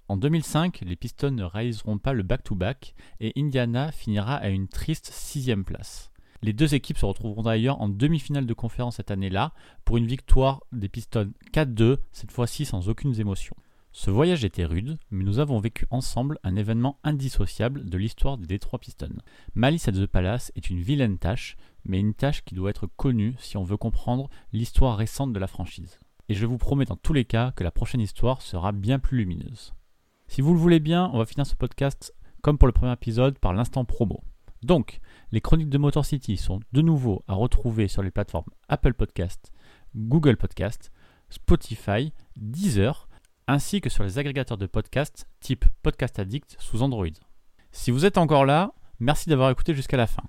En 0.08 0.16
2005, 0.16 0.80
les 0.86 0.96
Pistons 0.96 1.32
ne 1.32 1.44
réaliseront 1.44 1.98
pas 1.98 2.14
le 2.14 2.22
back-to-back 2.22 2.94
et 3.20 3.34
Indiana 3.36 3.92
finira 3.92 4.36
à 4.36 4.48
une 4.48 4.66
triste 4.66 5.10
sixième 5.12 5.66
place. 5.66 6.10
Les 6.40 6.54
deux 6.54 6.74
équipes 6.74 6.96
se 6.96 7.04
retrouveront 7.04 7.42
d'ailleurs 7.42 7.82
en 7.82 7.90
demi-finale 7.90 8.46
de 8.46 8.54
conférence 8.54 8.96
cette 8.96 9.10
année-là 9.10 9.52
pour 9.84 9.98
une 9.98 10.06
victoire 10.06 10.62
des 10.72 10.88
Pistons 10.88 11.34
4-2, 11.52 11.98
cette 12.12 12.32
fois-ci 12.32 12.64
sans 12.64 12.88
aucune 12.88 13.20
émotion. 13.20 13.54
Ce 13.94 14.10
voyage 14.10 14.42
était 14.42 14.64
rude, 14.64 14.98
mais 15.10 15.22
nous 15.22 15.38
avons 15.38 15.58
vécu 15.58 15.86
ensemble 15.90 16.38
un 16.44 16.56
événement 16.56 16.98
indissociable 17.04 17.84
de 17.84 17.98
l'histoire 17.98 18.38
des 18.38 18.46
Détroit 18.46 18.78
Pistons. 18.78 19.18
Malice 19.54 19.86
at 19.86 19.92
the 19.92 20.06
Palace 20.06 20.50
est 20.56 20.70
une 20.70 20.80
vilaine 20.80 21.18
tâche, 21.18 21.58
mais 21.84 22.00
une 22.00 22.14
tâche 22.14 22.42
qui 22.42 22.54
doit 22.54 22.70
être 22.70 22.86
connue 22.86 23.34
si 23.38 23.58
on 23.58 23.64
veut 23.64 23.76
comprendre 23.76 24.30
l'histoire 24.54 24.96
récente 24.96 25.34
de 25.34 25.38
la 25.38 25.46
franchise. 25.46 26.00
Et 26.30 26.34
je 26.34 26.46
vous 26.46 26.56
promets 26.56 26.86
dans 26.86 26.96
tous 26.96 27.12
les 27.12 27.26
cas 27.26 27.52
que 27.52 27.64
la 27.64 27.70
prochaine 27.70 28.00
histoire 28.00 28.40
sera 28.40 28.72
bien 28.72 28.98
plus 28.98 29.18
lumineuse. 29.18 29.74
Si 30.26 30.40
vous 30.40 30.54
le 30.54 30.58
voulez 30.58 30.80
bien, 30.80 31.10
on 31.12 31.18
va 31.18 31.26
finir 31.26 31.44
ce 31.44 31.54
podcast 31.54 32.14
comme 32.40 32.56
pour 32.56 32.68
le 32.68 32.72
premier 32.72 32.92
épisode 32.92 33.38
par 33.38 33.52
l'instant 33.52 33.84
promo. 33.84 34.24
Donc, 34.62 35.00
les 35.32 35.42
chroniques 35.42 35.68
de 35.68 35.78
Motor 35.78 36.06
City 36.06 36.38
sont 36.38 36.60
de 36.72 36.80
nouveau 36.80 37.24
à 37.28 37.34
retrouver 37.34 37.88
sur 37.88 38.02
les 38.02 38.10
plateformes 38.10 38.50
Apple 38.68 38.94
Podcast, 38.94 39.52
Google 39.94 40.38
Podcast, 40.38 40.90
Spotify, 41.28 42.14
Deezer, 42.36 43.08
ainsi 43.46 43.80
que 43.80 43.90
sur 43.90 44.04
les 44.04 44.18
agrégateurs 44.18 44.58
de 44.58 44.66
podcasts 44.66 45.26
type 45.40 45.64
Podcast 45.82 46.18
Addict 46.18 46.56
sous 46.58 46.82
Android. 46.82 47.06
Si 47.70 47.90
vous 47.90 48.04
êtes 48.04 48.18
encore 48.18 48.44
là, 48.44 48.72
merci 49.00 49.28
d'avoir 49.28 49.50
écouté 49.50 49.74
jusqu'à 49.74 49.96
la 49.96 50.06
fin. 50.06 50.24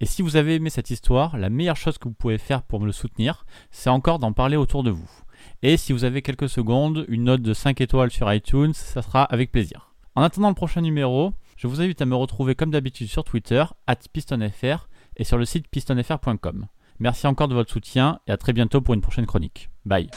Et 0.00 0.06
si 0.06 0.22
vous 0.22 0.36
avez 0.36 0.56
aimé 0.56 0.70
cette 0.70 0.90
histoire, 0.90 1.38
la 1.38 1.50
meilleure 1.50 1.76
chose 1.76 1.98
que 1.98 2.08
vous 2.08 2.14
pouvez 2.14 2.38
faire 2.38 2.62
pour 2.62 2.80
me 2.80 2.86
le 2.86 2.92
soutenir, 2.92 3.46
c'est 3.70 3.90
encore 3.90 4.18
d'en 4.18 4.32
parler 4.32 4.56
autour 4.56 4.82
de 4.82 4.90
vous. 4.90 5.08
Et 5.62 5.76
si 5.76 5.92
vous 5.92 6.04
avez 6.04 6.22
quelques 6.22 6.48
secondes, 6.48 7.04
une 7.08 7.24
note 7.24 7.42
de 7.42 7.54
5 7.54 7.80
étoiles 7.80 8.10
sur 8.10 8.32
iTunes, 8.32 8.74
ça 8.74 9.02
sera 9.02 9.24
avec 9.24 9.52
plaisir. 9.52 9.94
En 10.14 10.22
attendant 10.22 10.48
le 10.48 10.54
prochain 10.54 10.80
numéro, 10.80 11.32
je 11.56 11.66
vous 11.66 11.80
invite 11.80 12.02
à 12.02 12.06
me 12.06 12.16
retrouver 12.16 12.54
comme 12.54 12.70
d'habitude 12.70 13.08
sur 13.08 13.24
Twitter, 13.24 13.64
at 13.86 13.96
pistonfr, 14.12 14.88
et 15.16 15.24
sur 15.24 15.38
le 15.38 15.44
site 15.44 15.68
pistonfr.com. 15.68 16.66
Merci 16.98 17.26
encore 17.26 17.48
de 17.48 17.54
votre 17.54 17.72
soutien 17.72 18.20
et 18.26 18.32
à 18.32 18.36
très 18.36 18.52
bientôt 18.52 18.80
pour 18.80 18.94
une 18.94 19.00
prochaine 19.00 19.26
chronique. 19.26 19.70
Bye. 19.84 20.10